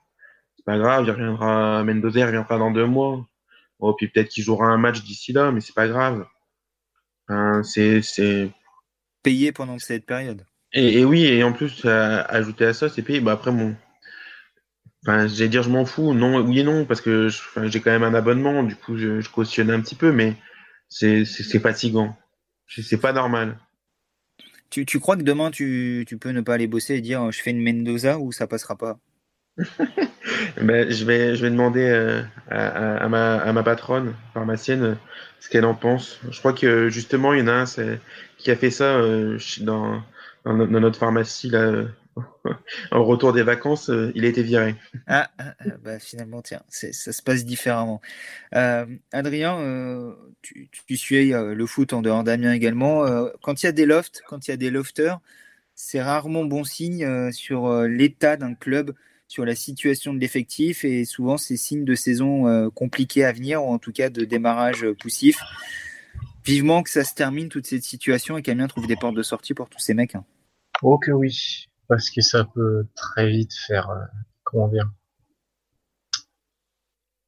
[0.56, 1.06] C'est pas grave.
[1.06, 3.26] Il reviendra Mendoza, il reviendra dans deux mois.
[3.80, 6.26] Oh, puis peut-être qu'il jouera un match d'ici là, mais c'est pas grave.
[7.64, 8.52] c'est
[9.24, 10.46] payé pendant cette période.
[10.74, 13.20] Et, oui, et en plus, ajouter à ça, c'est payé.
[13.20, 13.76] Bah après, bon,
[15.04, 16.14] enfin, j'allais dire, je m'en fous.
[16.14, 17.30] Non, oui et non, parce que
[17.64, 20.36] j'ai quand même un abonnement, du coup, je, cautionne un petit peu, mais
[20.90, 21.26] c'est
[21.60, 22.16] fatigant.
[22.68, 23.58] C'est pas normal.
[24.72, 27.42] Tu, tu, crois que demain, tu, tu, peux ne pas aller bosser et dire je
[27.42, 28.98] fais une Mendoza ou ça passera pas
[30.62, 34.98] ben, je, vais, je vais demander euh, à, à, ma, à ma patronne pharmacienne
[35.40, 36.20] ce qu'elle en pense.
[36.30, 37.66] Je crois que justement, il y en a un
[38.38, 40.02] qui a fait ça euh, dans,
[40.46, 41.84] dans, notre pharmacie là,
[42.92, 44.76] en retour des vacances, euh, il a été viré.
[45.08, 48.02] Ah, ah, ah bah finalement, tiens, ça se passe différemment.
[48.52, 53.06] Adrien, tu, tu suis le foot en dehors d'Amiens également.
[53.42, 55.20] quand il y a des lofts, quand il y a des lofters,
[55.76, 58.94] c'est rarement bon signe sur l'état d'un club
[59.32, 63.64] sur la situation de l'effectif et souvent c'est signe de saison euh, compliquée à venir
[63.64, 65.40] ou en tout cas de démarrage poussif.
[66.44, 69.54] Vivement que ça se termine toute cette situation et qu'Amiens trouve des portes de sortie
[69.54, 70.16] pour tous ces mecs.
[70.16, 70.26] Hein.
[70.82, 74.00] Oh que oui, parce que ça peut très vite faire, euh,
[74.44, 74.90] comment dire,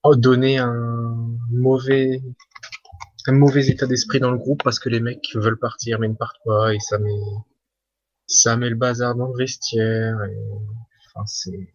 [0.04, 2.22] oh, donner un mauvais,
[3.28, 6.14] un mauvais état d'esprit dans le groupe parce que les mecs veulent partir mais ne
[6.14, 7.12] partent pas et ça met,
[8.26, 10.38] ça met le bazar dans le vestiaire et,
[11.14, 11.74] enfin c'est,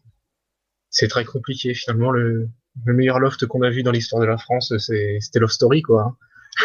[0.89, 1.74] c'est très compliqué.
[1.74, 2.49] Finalement, le,
[2.86, 6.05] le meilleur loft qu'on a vu dans l'histoire de la France, c'était Love Story, quoi.
[6.05, 6.16] Hein.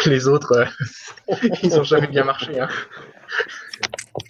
[0.06, 2.58] Les autres, euh, ils ont jamais bien marché.
[2.58, 2.68] Hein.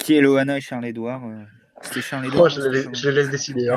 [0.01, 1.45] Qui est Loana et Charles-Édouard euh,
[1.85, 3.69] C'était Charles-Édouard je, je, laisse décider.
[3.69, 3.77] Hein.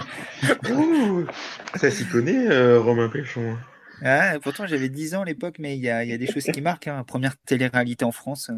[1.75, 3.57] ça s'y connaît, euh, Romain Péchon.
[4.03, 6.45] Ah, pourtant, j'avais 10 ans à l'époque, mais il y a, y a, des choses
[6.45, 6.87] qui marquent.
[6.87, 7.03] Hein.
[7.05, 8.51] Première télé-réalité en France.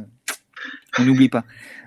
[0.98, 1.46] On n'oublie pas.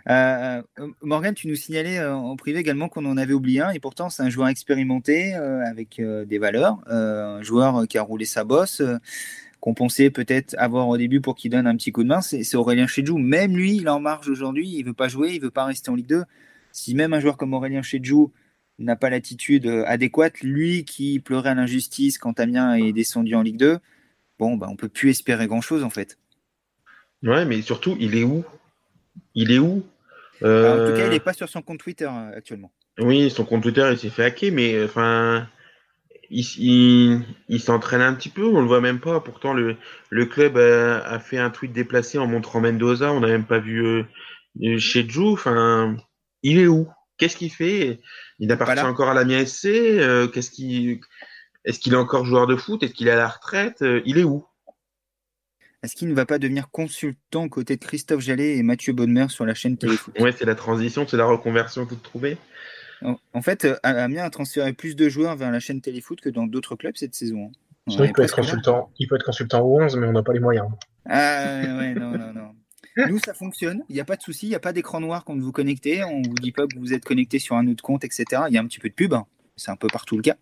[0.09, 3.71] Euh, euh, Morgan, tu nous signalais euh, en privé également qu'on en avait oublié un,
[3.71, 8.45] et pourtant c'est un joueur expérimenté avec des valeurs, un joueur qui a roulé sa
[8.45, 8.83] bosse,
[9.61, 12.55] qu'on pensait peut-être avoir au début pour qu'il donne un petit coup de main, c'est
[12.57, 13.19] Aurélien Chedjou.
[13.19, 15.91] Même lui, il est en marge aujourd'hui, il veut pas jouer, il veut pas rester
[15.91, 16.25] en Ligue 2.
[16.73, 18.33] Si même un joueur comme Aurélien Chedjou
[18.79, 23.59] n'a pas l'attitude adéquate, lui qui pleurait à l'injustice quand Amiens est descendu en Ligue
[23.59, 23.79] 2,
[24.39, 26.19] bon, bah, on peut plus espérer grand-chose en fait.
[27.23, 28.45] Ouais, mais surtout, il est où?
[29.35, 29.85] Il est où?
[30.43, 32.73] Euh, En tout cas, il n'est pas sur son compte Twitter euh, actuellement.
[32.99, 35.49] Oui, son compte Twitter, il s'est fait hacker, mais enfin,
[36.31, 39.21] il, il, s'entraîne un petit peu, on le voit même pas.
[39.21, 39.77] Pourtant, le,
[40.11, 43.13] le club a, fait un tweet déplacé en montrant Mendoza.
[43.13, 45.33] On n'a même pas vu euh, chez Jou.
[45.33, 45.97] Enfin,
[46.43, 46.89] il est où?
[47.19, 48.01] Qu'est-ce qu'il fait?
[48.39, 51.01] Il appartient encore à la MSC euh, Qu'est-ce qui
[51.65, 52.83] Est-ce qu'il est encore joueur de foot?
[52.83, 53.83] Est-ce qu'il est à la retraite?
[53.83, 54.45] Euh, Il est où?
[55.83, 59.27] Est-ce qu'il ne va pas devenir consultant aux côtés de Christophe Jallet et Mathieu Bonnemer
[59.29, 62.39] sur la chaîne Téléfoot Ouais, c'est la transition, c'est la reconversion toute trouvée.
[63.33, 66.47] En fait, euh, Amiens a transféré plus de joueurs vers la chaîne Téléfoot que dans
[66.47, 67.51] d'autres clubs cette saison.
[67.89, 67.97] Hein.
[68.05, 70.41] il, peut être consultant, il peut être consultant au 11, mais on n'a pas les
[70.41, 70.69] moyens.
[71.07, 72.55] Ah ouais, non, non, non.
[72.97, 73.83] Nous, ça fonctionne.
[73.89, 74.47] Il n'y a pas de souci.
[74.47, 76.05] Il n'y a pas d'écran noir quand vous vous connectez.
[76.05, 78.25] On ne vous dit pas que vous êtes connecté sur un autre compte, etc.
[78.49, 79.15] Il y a un petit peu de pub.
[79.15, 79.27] Hein
[79.57, 80.37] c'est un peu partout le cas.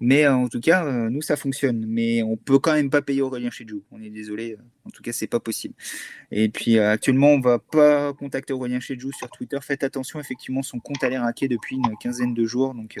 [0.00, 1.84] Mais euh, en tout cas, euh, nous, ça fonctionne.
[1.86, 3.82] Mais on peut quand même pas payer Aurélien Chedjou.
[3.90, 4.52] On est désolé.
[4.52, 5.74] Euh, en tout cas, c'est pas possible.
[6.30, 9.58] Et puis, actuellement, on va pas contacter Aurélien Chedjou sur Twitter.
[9.62, 12.74] Faites attention, effectivement, son compte a l'air hacké depuis une quinzaine de jours.
[12.74, 12.96] Donc,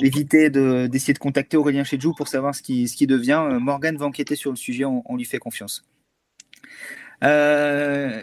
[0.00, 3.58] évitez d'essayer de, contacter Aurélien Chedjou pour savoir ce qui, devient.
[3.60, 4.84] Morgan va enquêter sur le sujet.
[4.84, 5.84] On lui fait confiance.
[7.22, 8.22] Euh,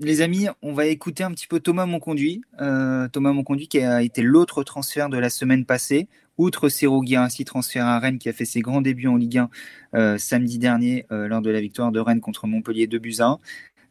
[0.00, 2.42] les amis, on va écouter un petit peu Thomas Monconduit.
[2.60, 6.08] Euh, Thomas Monconduit qui a été l'autre transfert de la semaine passée.
[6.38, 9.50] Outre Serro ainsi transfert à Rennes qui a fait ses grands débuts en Ligue 1
[9.94, 13.38] euh, samedi dernier lors de la victoire de Rennes contre Montpellier 2 buts 1.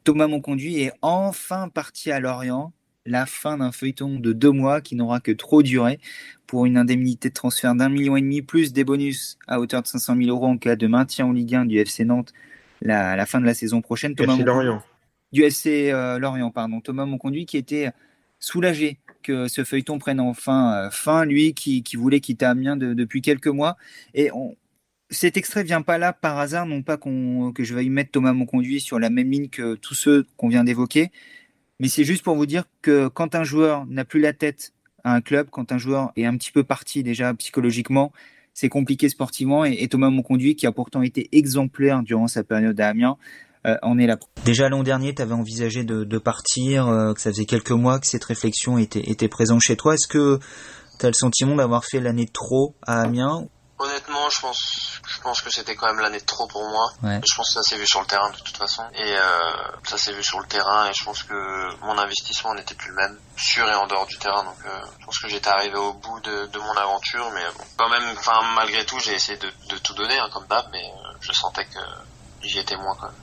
[0.03, 2.73] Thomas Monconduit est enfin parti à Lorient.
[3.05, 5.99] La fin d'un feuilleton de deux mois qui n'aura que trop duré
[6.47, 9.87] pour une indemnité de transfert d'un million et demi plus des bonus à hauteur de
[9.87, 12.33] 500 000 euros en cas de maintien en Ligue 1 du FC Nantes
[12.81, 14.15] la fin de la saison prochaine.
[14.15, 14.81] Thomas Lorient
[15.31, 17.91] du SC euh, Lorient, pardon, Thomas Monconduit, qui était
[18.39, 23.47] soulagé que ce feuilleton prenne enfin euh, fin, lui qui, voulait quitter Amiens depuis quelques
[23.47, 23.77] mois.
[24.13, 24.31] Et
[25.09, 28.11] cet extrait vient pas là par hasard, non pas qu'on, que je vais y mettre
[28.11, 31.11] Thomas Monconduit sur la même ligne que tous ceux qu'on vient d'évoquer,
[31.79, 34.73] mais c'est juste pour vous dire que quand un joueur n'a plus la tête
[35.03, 38.11] à un club, quand un joueur est un petit peu parti déjà psychologiquement,
[38.59, 39.63] c'est compliqué sportivement.
[39.63, 43.15] Et, Thomas Monconduit, qui a pourtant été exemplaire durant sa période à Amiens,
[43.65, 44.17] euh, on est là.
[44.43, 48.07] Déjà l'an dernier, tu avais envisagé de, partir, euh, que ça faisait quelques mois que
[48.07, 49.93] cette réflexion était, présente chez toi.
[49.93, 50.39] Est-ce que
[50.99, 53.47] tu as le sentiment d'avoir fait l'année trop à Amiens
[53.79, 56.91] Honnêtement, je pense, je pense que c'était quand même l'année de trop pour moi.
[57.01, 58.83] Je pense que ça s'est vu sur le terrain de toute façon.
[58.93, 59.39] Et euh,
[59.85, 62.95] ça s'est vu sur le terrain et je pense que mon investissement n'était plus le
[62.95, 64.43] même, sur et en dehors du terrain.
[64.43, 64.57] Donc
[64.99, 67.31] je pense que j'étais arrivé au bout de, mon aventure.
[67.33, 70.65] Mais bon, quand même, enfin malgré tout, j'ai essayé de, tout donner hein, comme d'hab,
[70.73, 70.83] mais
[71.21, 71.79] je sentais que
[72.41, 73.15] j'y étais moins quand même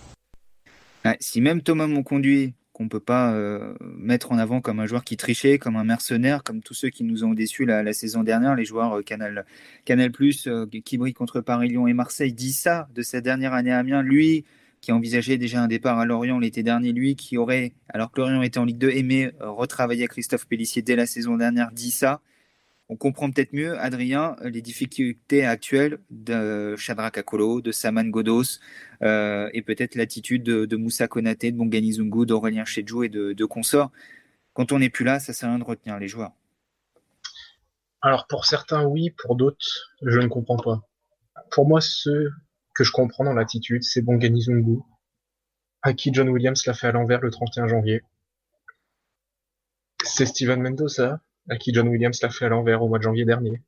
[1.21, 5.17] si même Thomas Monconduit, qu'on peut pas euh, mettre en avant comme un joueur qui
[5.17, 8.67] trichait, comme un mercenaire, comme tous ceux qui nous ont déçus la, saison dernière, les
[8.67, 9.47] joueurs euh, Canal,
[9.87, 10.13] Canal
[10.47, 13.79] euh, qui brillent contre Paris, Lyon et Marseille, dit ça de sa dernière année à
[13.79, 14.03] Amiens.
[14.03, 14.45] Lui,
[14.83, 18.43] qui envisageait déjà un départ à Lorient l'été dernier, lui qui aurait, alors que Lorient
[18.43, 22.21] était en Ligue 2, aimé retravailler Christophe Pellissier dès la saison dernière, dit ça
[22.89, 28.61] on comprend peut-être mieux, Adrien, les difficultés actuelles de Shadrach Akolo, de Saman Godos,
[29.03, 33.91] euh, et peut-être l'attitude de, Moussa Konaté, de Bongani Zungu, d'Aurélien Chedjou et de, consorts.
[34.53, 36.33] Quand on n'est plus là, ça sert à rien de retenir les joueurs.
[38.03, 39.67] Alors pour certains, oui, pour d'autres,
[40.03, 40.83] je ne comprends pas.
[41.51, 42.31] Pour moi, ceux
[42.75, 44.79] que je comprends dans l'attitude, c'est Bongani Zungu,
[45.83, 48.03] à qui John Williams l'a fait à l'envers le 31 janvier.
[50.05, 53.25] C'est Steven Mendoza, à qui John Williams l'a fait à l'envers au mois de janvier
[53.25, 53.63] dernier.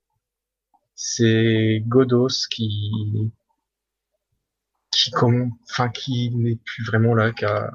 [0.94, 3.32] C'est Godos qui
[4.90, 7.72] qui enfin qui n'est plus vraiment là, qui a,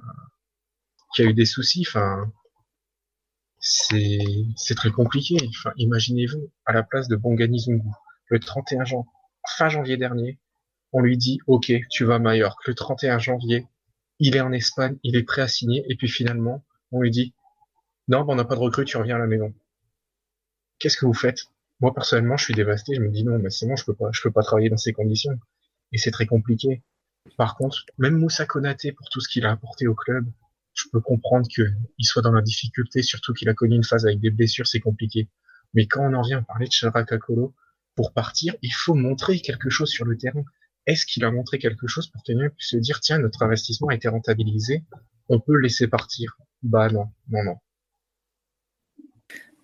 [1.15, 1.85] qui a eu des soucis.
[1.87, 2.31] Enfin,
[3.59, 5.37] c'est c'est très compliqué.
[5.49, 7.89] Enfin, imaginez-vous à la place de Bongani Zungu
[8.27, 9.09] le 31 janvier,
[9.57, 10.39] fin janvier dernier,
[10.91, 12.67] on lui dit OK, tu vas à Majorque.
[12.67, 13.67] Le 31 janvier,
[14.19, 17.33] il est en Espagne, il est prêt à signer, et puis finalement, on lui dit
[18.07, 19.53] non, on n'a pas de recrue, tu reviens à la maison
[20.83, 21.45] qu'est-ce que vous faites?
[21.79, 22.93] Moi personnellement, je suis dévasté.
[22.95, 24.77] Je me dis non, mais c'est bon, je peux pas, je peux pas travailler dans
[24.77, 25.39] ces conditions.
[25.93, 26.83] Et c'est très compliqué.
[27.37, 30.25] Par contre, même Moussa Konaté, pour tout ce qu'il a apporté au club,
[30.73, 34.19] je peux comprendre qu'il soit dans la difficulté, surtout qu'il a connu une phase avec
[34.19, 35.29] des blessures, c'est compliqué.
[35.73, 37.07] Mais quand on en vient à parler de Shadrach
[37.95, 40.43] pour partir, il faut montrer quelque chose sur le terrain.
[40.85, 43.95] Est-ce qu'il a montré quelque chose pour que puisse se dire, tiens, notre investissement a
[43.95, 44.83] été rentabilisé,
[45.29, 46.35] on peut le laisser partir?
[46.61, 47.55] Bah non, non, non.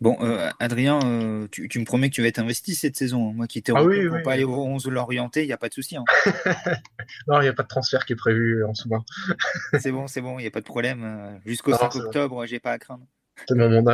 [0.01, 3.29] Bon, euh, Adrien, euh, tu, me promets que tu vas être investi cette saison.
[3.29, 3.33] Hein.
[3.35, 5.67] Moi qui t'ai ah oui, pour pas aller au 11 l'orienter, il n'y a pas
[5.67, 5.97] de souci.
[5.97, 6.05] Hein.
[7.27, 8.89] non, il n'y a pas de transfert qui est prévu en sous
[9.79, 11.03] c'est bon, c'est bon, il n'y a pas de problème.
[11.03, 13.05] Euh, jusqu'au 5 octobre, j'ai pas à craindre.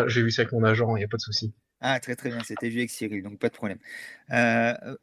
[0.07, 1.53] j'ai vu ça avec mon agent, il n'y a pas de souci.
[1.81, 3.79] Ah, très très bien, c'était vu avec Cyril, donc pas de problème.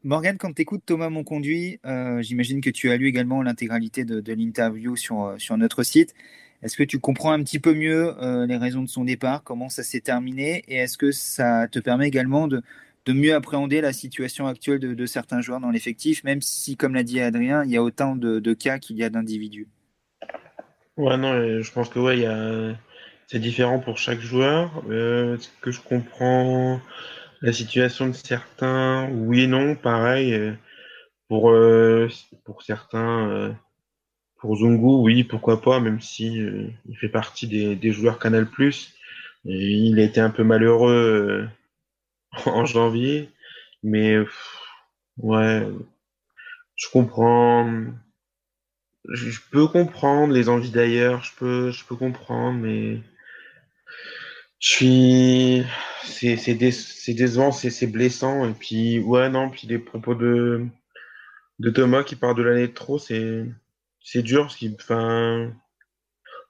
[0.03, 1.79] Morgane, quand tu écoutes Thomas Monconduit,
[2.19, 6.13] j'imagine que tu as lu également l'intégralité de, de l'interview sur, sur notre site.
[6.63, 9.69] Est-ce que tu comprends un petit peu mieux euh, les raisons de son départ, comment
[9.69, 12.61] ça s'est terminé, et est-ce que ça te permet également de,
[13.07, 17.19] mieux appréhender la situation actuelle de, certains joueurs dans l'effectif, même si, comme l'a dit
[17.19, 19.67] Adrien, il y a autant de, cas qu'il y a d'individus?
[20.95, 22.25] Ouais, non, je pense que ouais,
[23.27, 24.83] c'est différent pour chaque joueur.
[24.89, 26.79] Euh, ce que je comprends,
[27.41, 30.33] la situation de certains, oui et non, pareil.
[30.33, 30.53] Euh,
[31.31, 32.09] euh,
[32.45, 33.57] pour certains,
[34.43, 38.45] pour Zungu, oui, pourquoi pas, même si il fait partie des, joueurs Canal+.
[39.45, 41.47] il a été un peu malheureux
[42.45, 43.29] en janvier.
[43.83, 44.17] Mais
[45.17, 45.65] ouais,
[46.75, 47.85] je comprends.
[49.07, 52.99] Je, peux comprendre les envies d'ailleurs, je peux, je peux comprendre, mais
[54.59, 55.63] je suis.
[56.03, 58.49] C'est c'est décevant, c'est blessant.
[58.49, 60.65] Et puis, ouais, non, puis les propos de,
[61.59, 63.45] de Thomas qui part de l'année de trop, c'est
[64.21, 64.47] dur.
[64.47, 65.53] Parce enfin,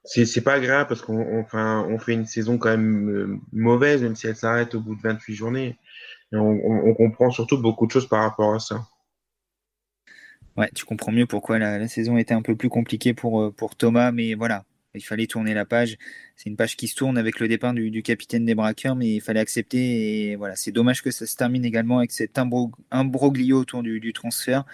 [0.04, 4.16] c'est pas grave parce qu'on enfin, on fait une saison quand même euh, mauvaise, même
[4.16, 5.78] si elle s'arrête au bout de 28 journées.
[6.32, 8.86] Et on, comprend surtout beaucoup de choses par rapport à ça.
[10.56, 13.76] Ouais, tu comprends mieux pourquoi la, saison était un peu plus compliquée pour, euh, pour
[13.76, 14.64] Thomas, mais voilà,
[14.94, 15.96] il fallait tourner la page.
[16.36, 19.20] C'est une page qui se tourne avec le départ du, capitaine des braqueurs, mais il
[19.20, 20.30] fallait accepter.
[20.30, 22.38] Et voilà, c'est dommage que ça se termine également avec cet
[22.90, 24.64] imbroglio autour du, transfert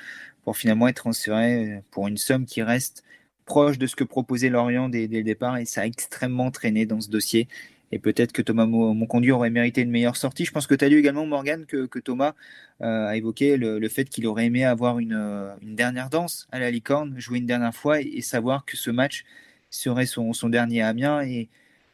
[0.45, 3.05] pour finalement être transféré euh, pour une somme qui reste
[3.45, 7.01] proche de ce que proposait Lorient dès, le départ et ça a extrêmement traîné dans
[7.01, 7.49] ce dossier.
[7.93, 10.45] Et peut-être que Thomas Monconduit aurait mérité une meilleure sortie.
[10.45, 12.35] Je pense que tu as lu également, Morgan, que, Thomas
[12.83, 16.71] euh, a évoqué le, fait qu'il aurait aimé avoir une, euh, dernière danse à la
[16.71, 19.25] licorne, jouer une dernière fois et, savoir que ce match
[19.71, 21.23] serait son, dernier Amiens.
[21.23, 21.49] Et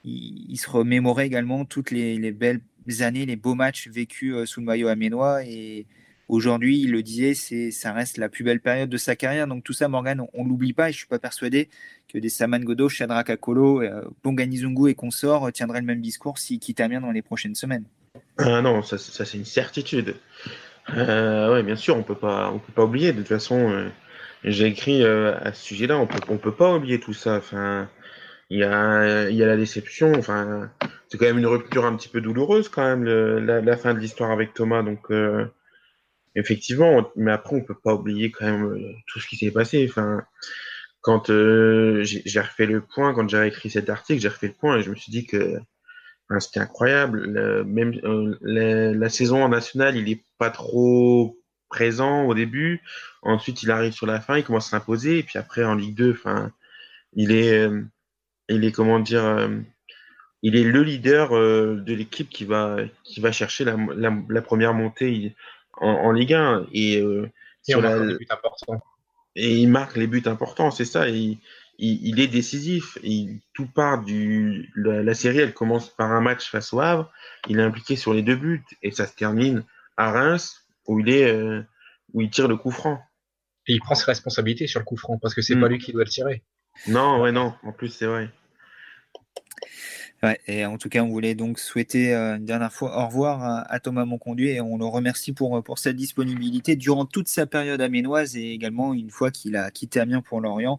[0.05, 2.61] il, se remémorait également toutes les, les, belles
[3.01, 5.45] années, les beaux matchs vécus euh, sous le maillot amiénois.
[5.45, 5.87] Et,
[6.29, 7.35] Aujourd'hui, il le disait,
[7.71, 9.47] ça reste la plus belle période de sa carrière.
[9.47, 10.89] Donc tout ça, Morgan, on, ne l'oublie pas.
[10.89, 11.69] Et je suis pas persuadé
[12.09, 16.59] que des Saman Godo, Shadrach Akolo, euh, Bonganizungu et consorts tiendraient le même discours s'ils
[16.59, 17.85] quittent Amiens dans les prochaines semaines.
[18.39, 20.17] Ah non, ça, c'est une certitude.
[20.97, 23.13] Euh, ouais, bien sûr, on peut pas, on peut pas oublier.
[23.13, 23.89] De toute façon,
[24.45, 27.37] j'ai écrit euh, à ce sujet-là, on peut, on peut pas oublier tout ça.
[27.37, 27.89] Enfin,
[28.51, 30.13] il y a, y a la déception.
[30.15, 30.71] Enfin,
[31.09, 33.99] c'est quand même une rupture un petit peu douloureuse quand même la, la, fin de
[33.99, 34.83] l'histoire avec Thomas.
[34.83, 35.11] Donc
[36.37, 39.87] effectivement, mais après, on peut pas oublier quand même euh, tout ce qui s'est passé.
[39.89, 40.23] Enfin,
[41.01, 44.79] quand euh, j'ai refait le point, quand j'ai écrit cet article, j'ai refait le point
[44.79, 45.59] et je me suis dit que
[46.39, 47.65] c'était incroyable.
[47.65, 51.36] même euh, la, saison en nationale, il est pas trop
[51.69, 52.83] présent au début.
[53.23, 55.19] Ensuite, il arrive sur la fin, il commence à s'imposer.
[55.19, 56.53] Et puis après, en Ligue 2, enfin,
[57.15, 57.69] il est,
[58.49, 59.51] il est comment dire,
[60.43, 63.77] il est le leader de l'équipe qui va, qui va chercher la,
[64.29, 65.35] la première montée
[65.79, 67.31] en, Ligue 1 et, euh,
[67.63, 68.83] sur la, les buts importants.
[69.35, 71.09] Et il marque les buts importants, c'est ça.
[71.09, 71.39] il,
[71.79, 72.99] il, est décisif.
[73.03, 77.11] Il, tout part du la, série, elle commence par un match face au Havre.
[77.49, 79.65] Il est impliqué sur les deux buts et ça se termine
[79.97, 81.63] à Reims où il est euh,
[82.13, 83.01] où il tire le coup franc.
[83.69, 85.61] Et il prend ses responsabilités sur le coup franc parce que c'est mm.
[85.61, 86.45] pas lui qui doit le tirer.
[86.89, 87.55] Non, ouais, non.
[87.63, 88.31] En plus, c'est vrai
[90.47, 93.81] et en tout cas, on voulait donc souhaiter euh, une dernière fois au revoir à,
[93.81, 98.37] Thomas Monconduit et on le remercie pour, pour cette disponibilité durant toute sa période aménoise
[98.37, 100.79] et également une fois qu'il a quitté Amiens pour Lorient.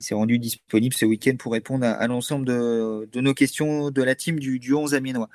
[0.00, 4.14] Il s'est rendu disponible ce week-end pour répondre à, l'ensemble de, nos questions de la
[4.14, 5.28] team du, du 11 amiénois.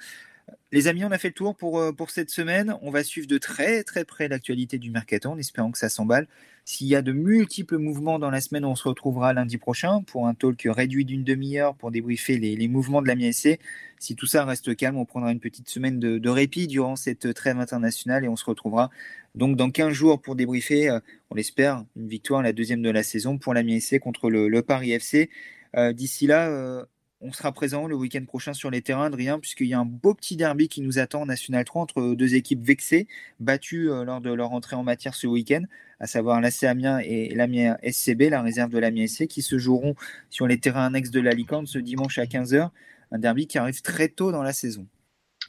[0.71, 2.75] Les amis, on a fait le tour pour, euh, pour cette semaine.
[2.81, 6.27] On va suivre de très très près l'actualité du mercato en espérant que ça s'emballe.
[6.65, 10.27] S'il y a de multiples mouvements dans la semaine, on se retrouvera lundi prochain pour
[10.27, 13.59] un talk réduit d'une demi-heure pour débriefer les, mouvements de la MSC.
[13.99, 17.59] Si tout ça reste calme, on prendra une petite semaine de, répit durant cette trêve
[17.59, 18.89] internationale et on se retrouvera
[19.35, 23.03] donc dans 15 jours pour débriefer, euh, on l'espère, une victoire, la deuxième de la
[23.03, 25.29] saison pour la MSC contre le, Paris FC.
[25.75, 26.85] Euh, d'ici là,
[27.23, 30.13] on sera présent le week-end prochain sur les terrains, Adrien, puisqu'il y a un beau
[30.13, 33.07] petit derby qui nous attend en National 3 entre deux équipes vexées,
[33.39, 35.63] battues euh, lors de leur entrée en matière ce week-end,
[36.01, 39.95] à savoir l'AC Amiens et l'Amiens SCB, la réserve de l'Amiens SC, qui se joueront
[40.29, 42.69] sur les terrains annexes de la Licorde ce dimanche à 15h.
[43.11, 44.85] Un derby qui arrive très tôt dans la saison.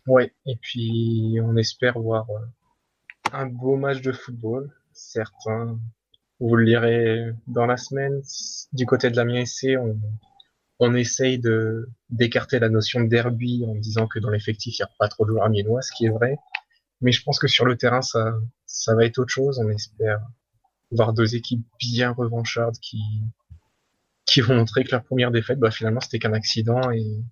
[0.06, 4.70] Oui, et puis on espère voir euh, un beau match de football.
[4.92, 5.80] Certains,
[6.38, 8.22] vous le lirez dans la semaine.
[8.72, 9.76] Du côté de l'Amiens SC,
[10.80, 14.84] on essaye de d'écarter la notion de derby en disant que dans l'effectif il n'y
[14.84, 16.36] a pas trop de joueurs amiénois, ce qui est vrai.
[17.00, 18.34] Mais je pense que sur le terrain ça
[18.66, 19.60] ça va être autre chose.
[19.64, 20.20] On espère
[20.90, 23.02] voir deux équipes bien revanchardes qui
[24.26, 27.22] qui vont montrer que leur première défaite, bah finalement c'était qu'un accident et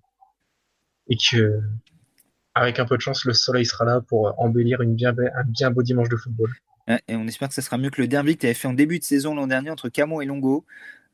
[1.09, 1.59] et que
[2.55, 5.71] avec un peu de chance le soleil sera là pour embellir une bien un bien
[5.71, 6.53] beau dimanche de football.
[7.07, 8.73] Et on espère que ça sera mieux que le derby que tu avais fait en
[8.73, 10.65] début de saison l'an dernier entre Camon et Longo.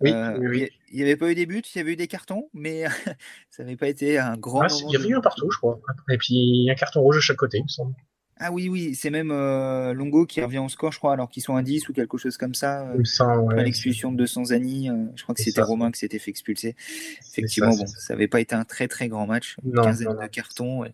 [0.05, 2.85] Euh, il n'y avait pas eu des buts, il y avait eu des cartons, mais
[3.49, 4.61] ça n'avait pas été un grand.
[4.61, 5.79] Ah, il y avait eu un partout, je crois.
[6.09, 7.93] Et puis un carton rouge de chaque côté, il me semble.
[8.41, 11.43] Ah oui, oui, c'est même euh, Longo qui revient au score, je crois, alors qu'ils
[11.43, 12.87] sont à 10 ou quelque chose comme ça.
[12.87, 16.77] Euh, l'expulsion de 200 Annie, euh, je crois que c'était Romain qui s'était fait expulser.
[17.31, 20.27] Effectivement, ça, bon, ça n'avait pas été un très très grand match, non, quinzaine de
[20.27, 20.85] cartons.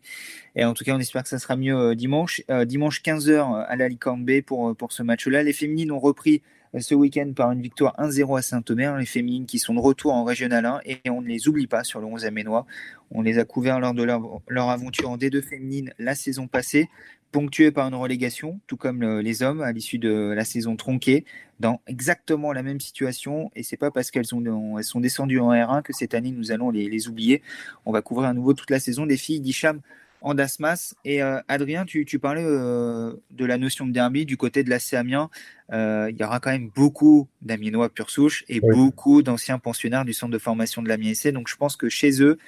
[0.55, 2.41] Et, en tout cas, on espère que ça sera mieux dimanche.
[2.65, 5.43] dimanche 15h à la Licorne B pour, pour ce match-là.
[5.43, 6.41] Les féminines ont repris
[6.79, 8.97] ce week-end par une victoire 1-0 à Saint-Omer.
[8.97, 11.83] Les féminines qui sont de retour en Régional 1 et on ne les oublie pas
[11.83, 12.65] sur le 11 aménois.
[13.11, 16.89] On les a couverts lors de leur, aventure en D2 féminine la saison passée
[17.31, 21.25] ponctué par une relégation, tout comme les hommes à l'issue de la saison tronquée,
[21.59, 23.51] dans exactement la même situation.
[23.55, 26.53] Et c'est pas parce qu'elles sont, elles sont descendues en R1 que cette année nous
[26.53, 27.41] allons les, oublier.
[27.85, 29.81] On va couvrir à nouveau toute la saison des filles d'Icham
[30.25, 30.95] en Dasmas.
[31.05, 34.79] Et euh, Adrien, tu, parlais euh, de la notion de derby du côté de la
[34.93, 35.29] Amiens.
[35.71, 40.13] Euh, il y aura quand même beaucoup d'Amiénois pure souche et beaucoup d'anciens pensionnaires du
[40.13, 42.39] centre de formation de l'Amiens Donc je pense que chez eux,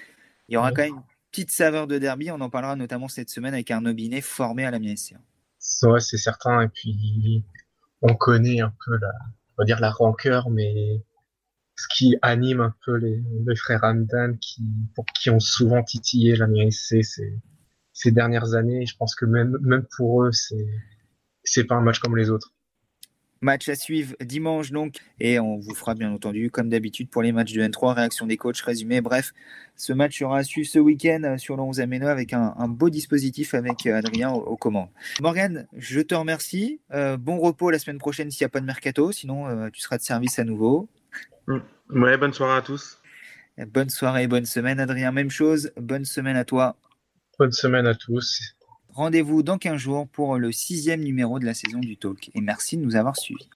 [0.49, 2.31] il y aura quand même petite saveur de derby.
[2.31, 5.15] On en parlera notamment cette semaine avec un Binet formé à la MSC.
[5.83, 6.61] Ouais, c'est certain.
[6.61, 7.45] Et puis,
[8.01, 9.11] on connaît un peu la,
[9.55, 11.03] on va dire la rancœur, mais
[11.75, 13.21] ce qui anime un peu les,
[13.55, 14.63] frères Hamdan qui,
[14.95, 17.39] pour qui ont souvent titillé la MSC ces,
[17.97, 18.85] ces dernières années.
[18.85, 20.67] Je pense que même, même pour eux, c'est,
[21.43, 22.53] c'est pas un match comme les autres.
[23.41, 27.31] Match à suivre dimanche donc, et on vous fera bien entendu, comme d'habitude, pour les
[27.31, 29.01] matchs de N3, réaction des coachs, résumé.
[29.01, 29.31] Bref,
[29.75, 32.89] ce match sera à suivre ce week-end euh, sur le 11 Ameno avec un, beau
[32.89, 34.89] dispositif avec euh, Adrien aux, commandes.
[35.21, 36.79] Morgan, je te remercie.
[36.93, 39.97] Euh, bon repos la semaine prochaine s'il n'y a pas de mercato, sinon tu seras
[39.97, 40.87] de service à nouveau.
[41.47, 41.57] Mm.
[41.91, 43.01] Ouais, bonne soirée à tous.
[43.57, 45.11] Bonne soirée et bonne semaine, Adrien.
[45.11, 46.75] Même chose, bonne semaine à toi.
[47.39, 48.55] Bonne semaine à tous.
[48.89, 52.31] Rendez-vous dans 15 jours pour le sixième numéro de la saison du Talk.
[52.33, 53.47] Et merci de nous avoir suivis.